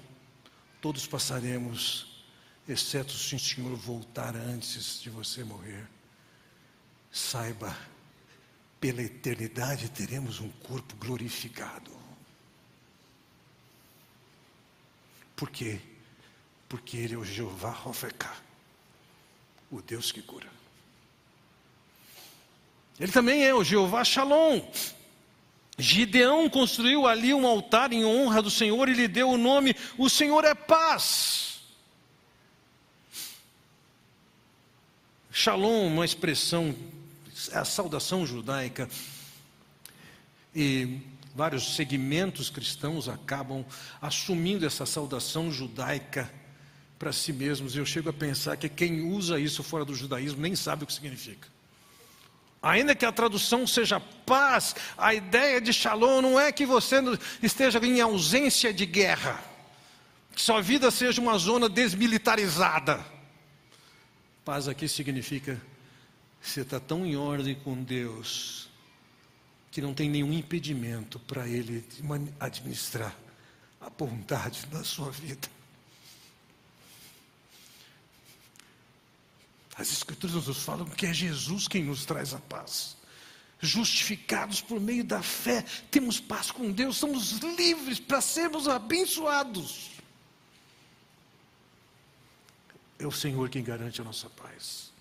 todos 0.82 1.08
passaremos, 1.08 2.24
exceto 2.68 3.14
se 3.14 3.36
o 3.36 3.40
Senhor 3.40 3.76
voltar 3.76 4.36
antes 4.36 5.02
de 5.02 5.10
você 5.10 5.44
morrer, 5.44 5.88
saiba, 7.12 7.76
pela 8.80 9.02
eternidade 9.02 9.90
teremos 9.90 10.40
um 10.40 10.50
corpo 10.50 10.96
glorificado. 10.96 11.92
Por 15.36 15.50
quê? 15.50 15.80
Porque 16.68 16.98
Ele 16.98 17.16
é 17.16 17.18
o 17.18 17.26
Jeová 17.26 17.72
Rofeká, 17.72 18.38
o 19.72 19.82
Deus 19.82 20.12
que 20.12 20.22
cura. 20.22 20.59
Ele 23.00 23.12
também 23.12 23.46
é 23.46 23.54
o 23.54 23.64
Jeová 23.64 24.04
Shalom. 24.04 24.62
Gideão 25.78 26.50
construiu 26.50 27.08
ali 27.08 27.34
um 27.34 27.48
altar 27.48 27.94
em 27.94 28.04
honra 28.04 28.42
do 28.42 28.52
Senhor 28.52 28.90
e 28.90 28.94
lhe 28.94 29.08
deu 29.08 29.30
o 29.30 29.38
nome: 29.38 29.76
O 29.98 30.10
Senhor 30.10 30.44
é 30.44 30.54
paz. 30.54 31.62
Shalom, 35.32 35.88
uma 35.88 36.04
expressão, 36.04 36.76
é 37.52 37.58
a 37.58 37.64
saudação 37.64 38.26
judaica. 38.26 38.90
E 40.54 41.00
vários 41.34 41.76
segmentos 41.76 42.50
cristãos 42.50 43.08
acabam 43.08 43.64
assumindo 44.02 44.66
essa 44.66 44.86
saudação 44.86 45.50
judaica 45.50 46.30
para 46.98 47.14
si 47.14 47.32
mesmos. 47.32 47.74
Eu 47.74 47.86
chego 47.86 48.10
a 48.10 48.14
pensar 48.14 48.58
que 48.58 48.68
quem 48.68 49.10
usa 49.10 49.40
isso 49.40 49.64
fora 49.64 49.86
do 49.86 49.96
judaísmo 49.96 50.42
nem 50.42 50.58
sabe 50.58 50.84
o 50.84 50.88
que 50.88 50.92
significa. 50.92 51.48
Ainda 52.62 52.94
que 52.94 53.06
a 53.06 53.12
tradução 53.12 53.66
seja 53.66 54.00
paz, 54.00 54.76
a 54.98 55.14
ideia 55.14 55.62
de 55.62 55.72
shalom 55.72 56.22
não 56.22 56.40
é 56.40 56.52
que 56.52 56.66
você 56.66 56.98
esteja 57.42 57.80
em 57.80 58.02
ausência 58.02 58.74
de 58.74 58.86
guerra, 58.86 59.42
que 60.36 60.42
sua 60.42 60.62
vida 60.62 60.92
seja 60.92 61.22
uma 61.22 61.38
zona 61.38 61.70
desmilitarizada. 61.70 63.04
Paz 64.44 64.68
aqui 64.68 64.88
significa 64.90 65.60
você 66.42 66.62
está 66.62 66.80
tão 66.80 67.06
em 67.06 67.16
ordem 67.16 67.56
com 67.56 67.82
Deus 67.82 68.70
que 69.72 69.82
não 69.82 69.94
tem 69.94 70.10
nenhum 70.10 70.34
impedimento 70.34 71.20
para 71.20 71.48
Ele 71.48 71.86
administrar 72.40 73.16
a 73.80 73.90
bondade 73.90 74.68
na 74.72 74.84
sua 74.84 75.12
vida. 75.12 75.48
As 79.80 79.94
Escrituras 79.94 80.46
nos 80.46 80.62
falam 80.62 80.86
que 80.86 81.06
é 81.06 81.14
Jesus 81.14 81.66
quem 81.66 81.86
nos 81.86 82.04
traz 82.04 82.34
a 82.34 82.38
paz. 82.38 82.98
Justificados 83.62 84.60
por 84.60 84.78
meio 84.78 85.06
da 85.06 85.24
fé, 85.24 85.64
temos 85.90 86.20
paz 86.20 86.52
com 86.52 86.70
Deus, 86.70 86.98
somos 86.98 87.40
livres 87.40 87.98
para 87.98 88.20
sermos 88.20 88.68
abençoados. 88.68 89.92
É 93.00 93.08
o 93.08 93.12
Senhor 93.12 93.50
quem 93.50 93.64
garante 93.64 94.02
a 94.02 94.04
nossa 94.04 94.30
paz. 94.30 94.92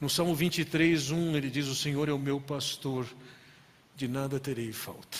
No 0.00 0.08
Salmo 0.08 0.34
23, 0.34 1.10
1, 1.10 1.36
ele 1.36 1.50
diz: 1.50 1.66
O 1.66 1.74
Senhor 1.74 2.08
é 2.08 2.12
o 2.12 2.18
meu 2.18 2.40
pastor, 2.40 3.06
de 3.94 4.08
nada 4.08 4.40
terei 4.40 4.72
falta. 4.72 5.18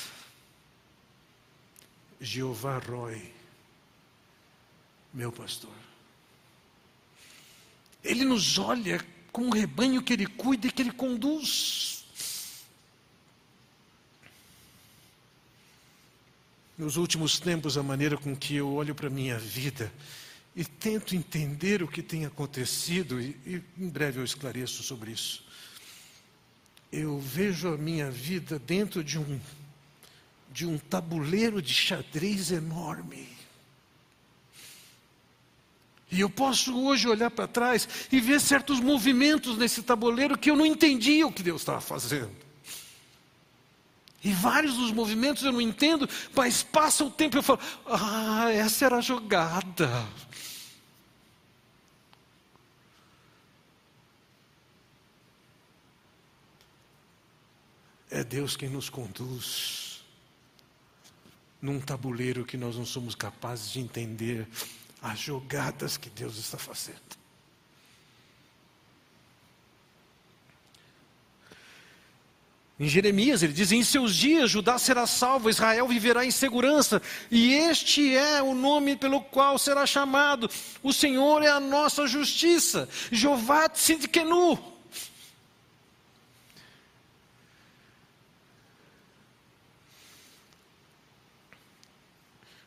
Jeová 2.18 2.78
Roy 2.78 3.43
meu 5.14 5.30
pastor. 5.30 5.72
Ele 8.02 8.24
nos 8.24 8.58
olha 8.58 9.02
como 9.32 9.46
um 9.46 9.50
rebanho 9.50 10.02
que 10.02 10.12
ele 10.12 10.26
cuida 10.26 10.66
e 10.66 10.70
que 10.70 10.82
ele 10.82 10.92
conduz. 10.92 12.04
Nos 16.76 16.96
últimos 16.96 17.38
tempos, 17.38 17.78
a 17.78 17.82
maneira 17.82 18.16
com 18.16 18.36
que 18.36 18.56
eu 18.56 18.72
olho 18.74 18.94
para 18.94 19.06
a 19.06 19.10
minha 19.10 19.38
vida 19.38 19.92
e 20.56 20.64
tento 20.64 21.16
entender 21.16 21.82
o 21.82 21.88
que 21.88 22.02
tem 22.02 22.26
acontecido, 22.26 23.20
e, 23.20 23.36
e 23.46 23.62
em 23.78 23.88
breve 23.88 24.20
eu 24.20 24.24
esclareço 24.24 24.82
sobre 24.82 25.12
isso. 25.12 25.44
Eu 26.92 27.18
vejo 27.18 27.74
a 27.74 27.76
minha 27.76 28.10
vida 28.10 28.58
dentro 28.58 29.02
de 29.02 29.18
um, 29.18 29.40
de 30.52 30.66
um 30.66 30.78
tabuleiro 30.78 31.60
de 31.60 31.72
xadrez 31.72 32.52
enorme. 32.52 33.33
E 36.14 36.20
eu 36.20 36.30
posso 36.30 36.80
hoje 36.80 37.08
olhar 37.08 37.28
para 37.28 37.48
trás 37.48 37.88
e 38.12 38.20
ver 38.20 38.40
certos 38.40 38.78
movimentos 38.78 39.58
nesse 39.58 39.82
tabuleiro 39.82 40.38
que 40.38 40.48
eu 40.48 40.54
não 40.54 40.64
entendia 40.64 41.26
o 41.26 41.32
que 41.32 41.42
Deus 41.42 41.62
estava 41.62 41.80
fazendo. 41.80 42.30
E 44.22 44.32
vários 44.32 44.76
dos 44.76 44.92
movimentos 44.92 45.42
eu 45.42 45.50
não 45.50 45.60
entendo, 45.60 46.08
mas 46.32 46.62
passa 46.62 47.04
o 47.04 47.10
tempo 47.10 47.36
e 47.36 47.38
eu 47.38 47.42
falo: 47.42 47.58
ah, 47.84 48.48
essa 48.52 48.84
era 48.84 48.98
a 48.98 49.00
jogada. 49.00 50.06
É 58.08 58.22
Deus 58.22 58.56
quem 58.56 58.68
nos 58.68 58.88
conduz 58.88 60.04
num 61.60 61.80
tabuleiro 61.80 62.44
que 62.44 62.56
nós 62.56 62.76
não 62.76 62.86
somos 62.86 63.16
capazes 63.16 63.72
de 63.72 63.80
entender 63.80 64.46
as 65.04 65.18
jogadas 65.18 65.98
que 65.98 66.08
Deus 66.08 66.38
está 66.38 66.56
fazendo. 66.56 66.98
Em 72.80 72.88
Jeremias 72.88 73.42
ele 73.42 73.52
diz: 73.52 73.70
Em 73.70 73.84
seus 73.84 74.16
dias 74.16 74.50
Judá 74.50 74.78
será 74.78 75.06
salvo, 75.06 75.50
Israel 75.50 75.86
viverá 75.86 76.24
em 76.24 76.30
segurança, 76.30 77.02
e 77.30 77.52
este 77.52 78.16
é 78.16 78.42
o 78.42 78.54
nome 78.54 78.96
pelo 78.96 79.20
qual 79.20 79.58
será 79.58 79.84
chamado: 79.84 80.50
O 80.82 80.90
Senhor 80.90 81.42
é 81.42 81.48
a 81.48 81.60
nossa 81.60 82.06
justiça, 82.06 82.88
Jeová 83.12 83.68
Tzidkenu. 83.68 84.72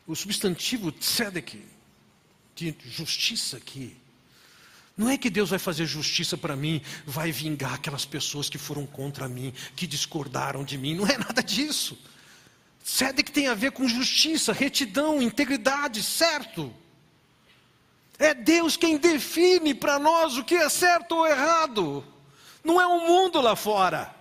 O 0.06 0.14
substantivo 0.14 0.90
tzedek 0.90 1.77
de 2.58 2.90
justiça 2.90 3.56
aqui. 3.56 3.96
Não 4.96 5.08
é 5.08 5.16
que 5.16 5.30
Deus 5.30 5.50
vai 5.50 5.60
fazer 5.60 5.86
justiça 5.86 6.36
para 6.36 6.56
mim, 6.56 6.82
vai 7.06 7.30
vingar 7.30 7.74
aquelas 7.74 8.04
pessoas 8.04 8.50
que 8.50 8.58
foram 8.58 8.84
contra 8.84 9.28
mim, 9.28 9.54
que 9.76 9.86
discordaram 9.86 10.64
de 10.64 10.76
mim. 10.76 10.96
Não 10.96 11.06
é 11.06 11.16
nada 11.16 11.40
disso. 11.40 11.96
que 13.22 13.30
tem 13.30 13.46
a 13.46 13.54
ver 13.54 13.70
com 13.70 13.86
justiça, 13.86 14.52
retidão, 14.52 15.22
integridade, 15.22 16.02
certo? 16.02 16.74
É 18.18 18.34
Deus 18.34 18.76
quem 18.76 18.98
define 18.98 19.72
para 19.72 20.00
nós 20.00 20.36
o 20.36 20.42
que 20.42 20.56
é 20.56 20.68
certo 20.68 21.14
ou 21.14 21.26
errado. 21.26 22.04
Não 22.64 22.80
é 22.80 22.86
o 22.86 23.06
mundo 23.06 23.40
lá 23.40 23.54
fora. 23.54 24.17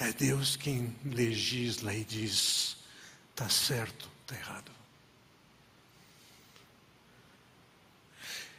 É 0.00 0.14
Deus 0.14 0.56
quem 0.56 0.96
legisla 1.04 1.94
e 1.94 2.02
diz: 2.02 2.78
está 3.30 3.50
certo, 3.50 4.08
está 4.22 4.34
errado. 4.34 4.72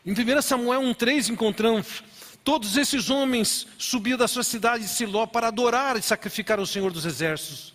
Em 0.05 0.13
1 0.13 0.41
Samuel 0.43 0.81
1,3 0.81 1.29
encontramos 1.29 2.03
todos 2.43 2.77
esses 2.77 3.09
homens 3.09 3.67
subiam 3.79 4.17
da 4.17 4.27
sua 4.27 4.43
cidade 4.43 4.83
de 4.83 4.89
Siló 4.89 5.25
para 5.25 5.47
adorar 5.47 5.97
e 5.97 6.01
sacrificar 6.03 6.59
o 6.59 6.67
Senhor 6.67 6.91
dos 6.91 7.05
Exércitos. 7.05 7.73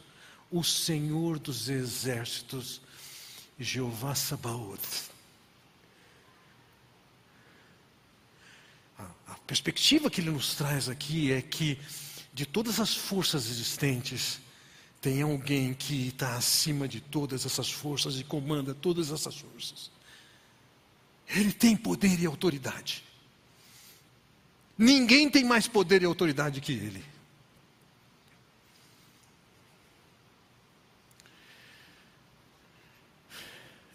O 0.48 0.62
Senhor 0.62 1.40
dos 1.40 1.68
Exércitos, 1.68 2.80
Jeová 3.58 4.14
Sabaoth. 4.14 5.10
A 8.96 9.34
perspectiva 9.44 10.08
que 10.08 10.20
ele 10.20 10.30
nos 10.30 10.54
traz 10.54 10.88
aqui 10.88 11.32
é 11.32 11.42
que 11.42 11.80
de 12.36 12.44
todas 12.44 12.80
as 12.80 12.94
forças 12.94 13.48
existentes, 13.48 14.42
tem 15.00 15.22
alguém 15.22 15.72
que 15.72 16.08
está 16.08 16.36
acima 16.36 16.86
de 16.86 17.00
todas 17.00 17.46
essas 17.46 17.72
forças 17.72 18.20
e 18.20 18.24
comanda 18.24 18.74
todas 18.74 19.10
essas 19.10 19.38
forças. 19.38 19.90
Ele 21.26 21.50
tem 21.50 21.74
poder 21.74 22.20
e 22.20 22.26
autoridade. 22.26 23.02
Ninguém 24.76 25.30
tem 25.30 25.44
mais 25.44 25.66
poder 25.66 26.02
e 26.02 26.04
autoridade 26.04 26.60
que 26.60 26.72
ele. 26.72 27.02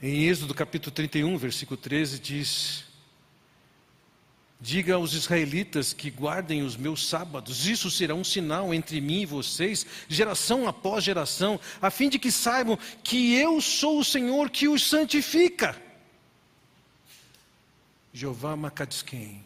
Em 0.02 0.24
Êxodo 0.24 0.56
capítulo 0.56 0.92
31, 0.92 1.38
versículo 1.38 1.78
13, 1.78 2.18
diz: 2.18 2.91
Diga 4.64 4.94
aos 4.94 5.14
israelitas 5.14 5.92
que 5.92 6.12
guardem 6.12 6.62
os 6.62 6.78
meus 6.78 7.08
sábados, 7.08 7.66
isso 7.66 7.90
será 7.90 8.14
um 8.14 8.24
sinal 8.24 8.72
entre 8.72 9.02
mim 9.02 9.22
e 9.22 9.26
vocês, 9.26 9.88
geração 10.08 10.68
após 10.68 11.04
geração, 11.04 11.60
a 11.82 11.90
fim 11.90 12.10
de 12.10 12.20
que 12.20 12.32
saibam 12.32 12.78
que 13.04 13.34
eu 13.34 13.60
sou 13.60 13.98
o 13.98 14.06
Senhor 14.06 14.52
que 14.52 14.68
os 14.68 14.88
santifica. 14.88 15.82
Jeová 18.14 18.56
Macadisquem. 18.56 19.44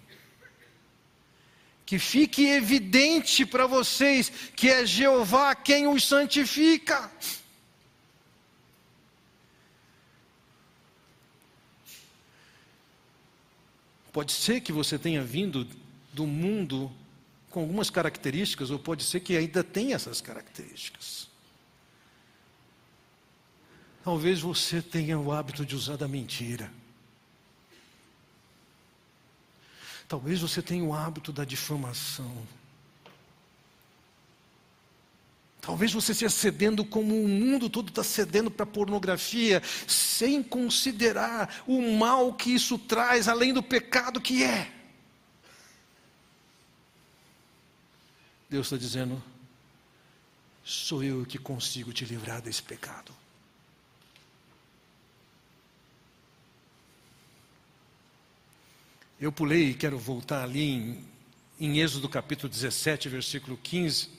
Que 1.86 1.98
fique 1.98 2.48
evidente 2.48 3.46
para 3.46 3.68
vocês 3.68 4.30
que 4.54 4.70
é 4.70 4.86
Jeová 4.86 5.56
quem 5.56 5.88
os 5.88 6.06
santifica. 6.06 7.10
Pode 14.16 14.32
ser 14.32 14.62
que 14.62 14.72
você 14.72 14.98
tenha 14.98 15.22
vindo 15.22 15.68
do 16.14 16.26
mundo 16.26 16.90
com 17.50 17.60
algumas 17.60 17.90
características, 17.90 18.72
ou 18.72 18.80
pode 18.80 19.04
ser 19.04 19.20
que 19.20 19.36
ainda 19.36 19.62
tenha 19.62 19.94
essas 19.94 20.22
características. 20.22 21.28
Talvez 24.06 24.40
você 24.40 24.82
tenha 24.82 25.20
o 25.20 25.34
hábito 25.34 25.66
de 25.66 25.76
usar 25.76 25.98
da 25.98 26.08
mentira. 26.08 26.72
Talvez 30.08 30.40
você 30.40 30.62
tenha 30.62 30.86
o 30.86 30.94
hábito 30.94 31.34
da 31.34 31.44
difamação. 31.44 32.48
Talvez 35.66 35.92
você 35.92 36.12
esteja 36.12 36.30
cedendo 36.30 36.86
como 36.86 37.20
o 37.20 37.28
mundo 37.28 37.68
todo 37.72 37.90
está 37.90 38.04
cedendo 38.04 38.52
para 38.52 38.66
a 38.66 38.68
pornografia, 38.68 39.64
sem 39.88 40.44
considerar 40.44 41.64
o 41.66 41.82
mal 41.98 42.36
que 42.36 42.54
isso 42.54 42.78
traz, 42.78 43.28
além 43.28 43.52
do 43.52 43.64
pecado 43.64 44.22
que 44.22 44.44
é. 44.44 44.72
Deus 48.48 48.68
está 48.68 48.78
dizendo: 48.78 49.22
sou 50.64 51.04
eu 51.04 51.26
que 51.26 51.40
consigo 51.40 51.92
te 51.92 52.06
livrar 52.06 52.44
desse 52.44 52.62
pecado. 52.62 53.12
Eu 59.20 59.32
pulei 59.32 59.72
e 59.72 59.74
quero 59.74 59.98
voltar 59.98 60.44
ali 60.44 60.62
em, 60.62 61.06
em 61.60 61.80
Êxodo 61.80 62.08
capítulo 62.08 62.50
17, 62.50 63.10
versículo 63.10 63.58
15, 63.58 64.15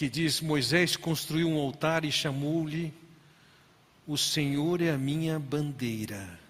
que 0.00 0.08
diz: 0.08 0.40
Moisés 0.40 0.96
construiu 0.96 1.46
um 1.46 1.58
altar 1.58 2.06
e 2.06 2.10
chamou-lhe: 2.10 2.90
O 4.06 4.16
Senhor 4.16 4.80
é 4.80 4.90
a 4.92 4.96
minha 4.96 5.38
bandeira. 5.38 6.40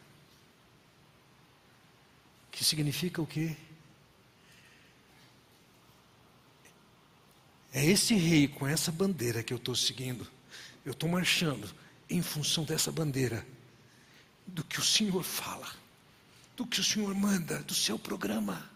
Que 2.49 2.63
significa 2.63 3.21
o 3.21 3.27
quê? 3.27 3.57
É 7.73 7.85
esse 7.85 8.15
rei 8.15 8.47
com 8.47 8.69
essa 8.69 8.93
bandeira 8.93 9.43
que 9.43 9.53
eu 9.53 9.57
estou 9.57 9.75
seguindo. 9.75 10.25
Eu 10.85 10.93
estou 10.93 11.09
marchando 11.09 11.69
em 12.09 12.23
função 12.23 12.63
dessa 12.63 12.93
bandeira, 12.93 13.45
do 14.47 14.63
que 14.63 14.79
o 14.79 14.85
Senhor 14.85 15.25
fala, 15.25 15.75
do 16.57 16.65
que 16.65 16.79
o 16.79 16.85
Senhor 16.85 17.13
manda, 17.17 17.59
do 17.65 17.75
seu 17.75 17.99
programa. 17.99 18.71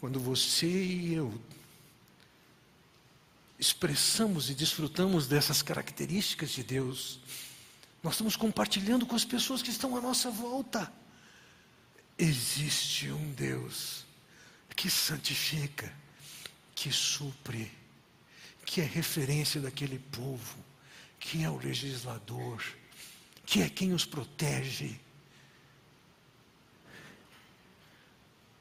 Quando 0.00 0.18
você 0.18 0.66
e 0.66 1.12
eu 1.12 1.38
expressamos 3.58 4.48
e 4.48 4.54
desfrutamos 4.54 5.26
dessas 5.26 5.60
características 5.60 6.50
de 6.52 6.62
Deus, 6.62 7.20
nós 8.02 8.14
estamos 8.14 8.34
compartilhando 8.34 9.04
com 9.04 9.14
as 9.14 9.26
pessoas 9.26 9.60
que 9.60 9.68
estão 9.68 9.94
à 9.94 10.00
nossa 10.00 10.30
volta. 10.30 10.90
Existe 12.16 13.10
um 13.10 13.32
Deus 13.32 14.06
que 14.74 14.88
santifica, 14.88 15.92
que 16.74 16.90
supre, 16.90 17.70
que 18.64 18.80
é 18.80 18.84
referência 18.84 19.60
daquele 19.60 19.98
povo, 19.98 20.56
que 21.18 21.44
é 21.44 21.50
o 21.50 21.58
legislador, 21.58 22.64
que 23.44 23.60
é 23.60 23.68
quem 23.68 23.92
os 23.92 24.06
protege. 24.06 24.98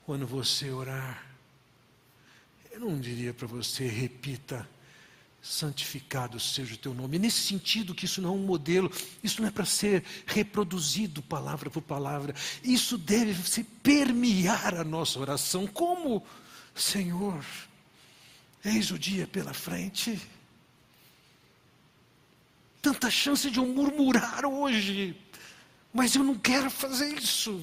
Quando 0.06 0.28
você 0.28 0.70
orar, 0.72 1.29
eu 2.80 2.90
não 2.90 3.00
diria 3.00 3.34
para 3.34 3.46
você, 3.46 3.86
repita, 3.86 4.68
santificado 5.42 6.40
seja 6.40 6.76
o 6.76 6.78
teu 6.78 6.94
nome. 6.94 7.20
Nesse 7.20 7.42
sentido 7.42 7.94
que 7.94 8.06
isso 8.06 8.22
não 8.22 8.30
é 8.30 8.34
um 8.34 8.46
modelo, 8.46 8.90
isso 9.22 9.42
não 9.42 9.50
é 9.50 9.52
para 9.52 9.66
ser 9.66 10.04
reproduzido 10.26 11.22
palavra 11.22 11.70
por 11.70 11.82
palavra. 11.82 12.34
Isso 12.64 12.98
deve 12.98 13.34
se 13.48 13.64
permear 13.64 14.76
a 14.76 14.84
nossa 14.84 15.20
oração. 15.20 15.68
Como, 15.68 16.26
Senhor, 16.74 17.44
eis 18.64 18.92
o 18.92 19.00
dia 19.00 19.28
pela 19.28 19.54
frente. 19.54 20.20
Tanta 22.82 23.12
chance 23.12 23.52
de 23.52 23.60
eu 23.60 23.66
murmurar 23.66 24.46
hoje, 24.46 25.18
mas 25.94 26.16
eu 26.16 26.24
não 26.24 26.36
quero 26.36 26.72
fazer 26.72 27.14
isso. 27.14 27.62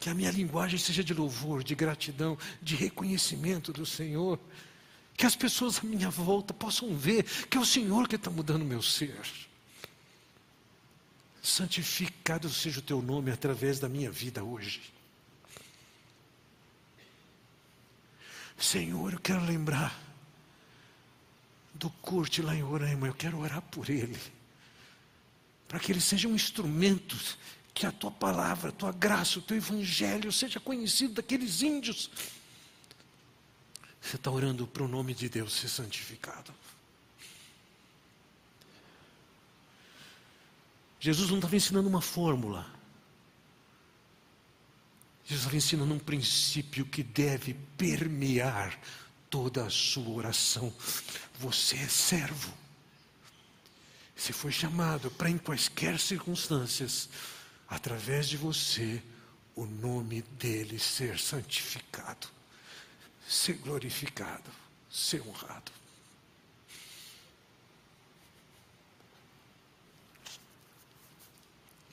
Que 0.00 0.08
a 0.08 0.14
minha 0.14 0.30
linguagem 0.30 0.78
seja 0.78 1.04
de 1.04 1.14
louvor, 1.14 1.62
de 1.62 1.74
gratidão, 1.74 2.36
de 2.60 2.74
reconhecimento 2.74 3.72
do 3.72 3.86
Senhor 3.86 4.40
que 5.20 5.26
as 5.26 5.36
pessoas 5.36 5.78
à 5.78 5.82
minha 5.82 6.08
volta 6.08 6.54
possam 6.54 6.96
ver 6.96 7.24
que 7.24 7.58
é 7.58 7.60
o 7.60 7.66
Senhor 7.66 8.08
que 8.08 8.16
está 8.16 8.30
mudando 8.30 8.62
o 8.62 8.64
meu 8.64 8.80
ser. 8.80 9.20
Santificado 11.42 12.48
seja 12.48 12.78
o 12.78 12.82
teu 12.82 13.02
nome 13.02 13.30
através 13.30 13.78
da 13.78 13.86
minha 13.86 14.10
vida 14.10 14.42
hoje. 14.42 14.80
Senhor, 18.56 19.12
eu 19.12 19.20
quero 19.20 19.44
lembrar 19.44 19.94
do 21.74 21.90
curte 21.90 22.40
lá 22.40 22.54
em 22.54 22.62
Roraima, 22.62 23.06
eu 23.06 23.14
quero 23.14 23.38
orar 23.38 23.60
por 23.60 23.90
ele, 23.90 24.18
para 25.68 25.78
que 25.78 25.92
ele 25.92 26.00
seja 26.00 26.28
um 26.28 26.34
instrumento, 26.34 27.14
que 27.72 27.86
a 27.86 27.92
tua 27.92 28.10
palavra, 28.10 28.70
a 28.70 28.72
tua 28.72 28.92
graça, 28.92 29.38
o 29.38 29.42
teu 29.42 29.56
evangelho 29.56 30.32
seja 30.32 30.58
conhecido 30.60 31.14
daqueles 31.14 31.62
índios 31.62 32.10
você 34.00 34.16
está 34.16 34.30
orando 34.30 34.66
para 34.66 34.82
o 34.82 34.88
nome 34.88 35.14
de 35.14 35.28
Deus 35.28 35.52
ser 35.52 35.68
santificado. 35.68 36.52
Jesus 40.98 41.30
não 41.30 41.36
estava 41.36 41.56
ensinando 41.56 41.88
uma 41.88 42.00
fórmula. 42.00 42.66
Jesus 45.24 45.40
estava 45.40 45.56
ensinando 45.56 45.94
um 45.94 45.98
princípio 45.98 46.84
que 46.84 47.02
deve 47.02 47.54
permear 47.76 48.78
toda 49.28 49.66
a 49.66 49.70
sua 49.70 50.08
oração. 50.10 50.72
Você 51.38 51.76
é 51.76 51.88
servo. 51.88 52.52
Você 54.16 54.32
foi 54.32 54.52
chamado 54.52 55.10
para, 55.10 55.30
em 55.30 55.38
quaisquer 55.38 55.98
circunstâncias, 55.98 57.08
através 57.70 58.28
de 58.28 58.36
você, 58.36 59.02
o 59.54 59.64
nome 59.64 60.20
dele 60.22 60.78
ser 60.78 61.18
santificado 61.18 62.28
ser 63.30 63.54
glorificado, 63.58 64.50
ser 64.90 65.22
honrado. 65.22 65.70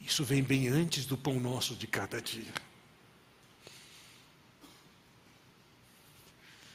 Isso 0.01 0.23
vem 0.23 0.41
bem 0.41 0.67
antes 0.67 1.05
do 1.05 1.15
pão 1.15 1.39
nosso 1.39 1.75
de 1.75 1.85
cada 1.85 2.19
dia. 2.19 2.51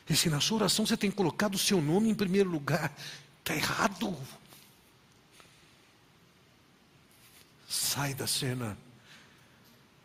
E 0.09 0.15
se 0.15 0.31
na 0.31 0.41
sua 0.41 0.59
oração 0.59 0.87
você 0.87 0.97
tem 0.97 1.11
colocado 1.11 1.57
o 1.57 1.59
seu 1.59 1.83
nome 1.83 2.09
em 2.09 2.15
primeiro 2.15 2.49
lugar, 2.49 2.97
está 3.41 3.57
errado. 3.57 4.17
Sai 7.69 8.15
da 8.15 8.29
cena. 8.29 8.79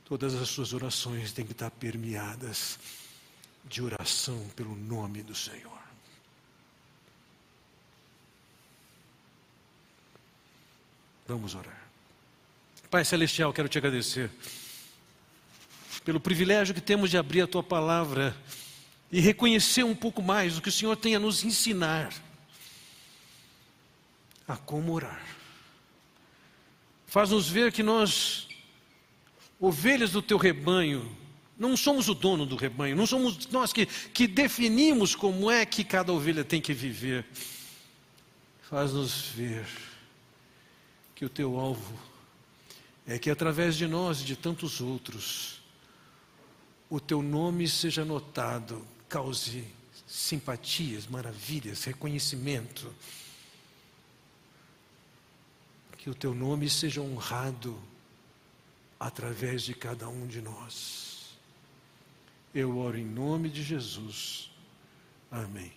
Todas 0.08 0.36
as 0.36 0.47
suas 0.47 0.72
orações 0.72 1.34
têm 1.34 1.45
que 1.45 1.51
estar 1.51 1.70
permeadas 1.70 2.80
de 3.66 3.82
oração 3.82 4.47
pelo 4.55 4.74
nome 4.74 5.22
do 5.22 5.36
Senhor. 5.36 5.78
Vamos 11.28 11.55
orar. 11.55 11.89
Pai 12.89 13.03
Celestial, 13.03 13.51
quero 13.51 13.68
te 13.68 13.78
agradecer 13.78 14.32
pelo 16.05 16.22
privilégio 16.22 16.74
que 16.74 16.80
temos 16.80 17.10
de 17.10 17.18
abrir 17.18 17.41
a 17.41 17.47
tua 17.47 17.62
palavra 17.62 18.34
e 19.12 19.20
reconhecer 19.20 19.84
um 19.84 19.93
pouco 19.93 20.24
mais 20.24 20.58
o 20.58 20.62
que 20.62 20.70
o 20.70 20.72
Senhor 20.72 20.95
tem 20.95 21.16
a 21.16 21.20
nos 21.20 21.43
ensinar 21.43 22.14
a 24.47 24.55
como 24.55 24.93
orar. 24.93 25.22
Faz-nos 27.08 27.49
ver 27.49 27.74
que 27.74 27.84
nós, 27.84 28.47
ovelhas 29.60 30.12
do 30.12 30.22
teu 30.22 30.38
rebanho, 30.38 31.10
não 31.58 31.76
somos 31.76 32.08
o 32.08 32.14
dono 32.14 32.45
do 32.45 32.55
rebanho, 32.55 32.95
não 32.95 33.08
somos 33.08 33.47
nós 33.47 33.74
que, 33.74 33.86
que 33.86 34.28
definimos 34.28 35.16
como 35.16 35.49
é 35.49 35.66
que 35.66 35.84
cada 35.84 36.14
ovelha 36.14 36.43
tem 36.43 36.62
que 36.62 36.74
viver. 36.74 37.26
Faz-nos 38.62 39.30
ver 39.30 39.66
que 41.16 41.26
o 41.26 41.30
teu 41.30 41.58
alvo 41.58 41.97
é 43.08 43.18
que 43.18 43.30
através 43.30 43.76
de 43.76 43.88
nós 43.88 44.22
e 44.22 44.26
de 44.26 44.36
tantos 44.36 44.82
outros, 44.82 45.62
o 46.89 46.99
teu 46.99 47.24
nome 47.24 47.68
seja 47.68 48.05
notado, 48.05 48.86
cause 49.10 49.66
simpatias, 50.05 51.08
maravilhas, 51.08 51.84
reconhecimento. 51.86 52.93
Que 55.97 56.10
o 56.10 56.16
teu 56.16 56.36
nome 56.36 56.70
seja 56.70 57.01
honrado 57.01 57.82
através 59.00 59.64
de 59.64 59.74
cada 59.74 60.08
um 60.08 60.28
de 60.28 60.41
nós. 60.41 61.38
Eu 62.54 62.78
oro 62.78 62.98
em 62.98 63.06
nome 63.06 63.50
de 63.50 63.64
Jesus. 63.64 64.52
Amém. 65.32 65.72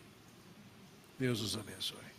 Deus 1.18 1.41
os 1.41 1.57
abençoe. 1.57 2.10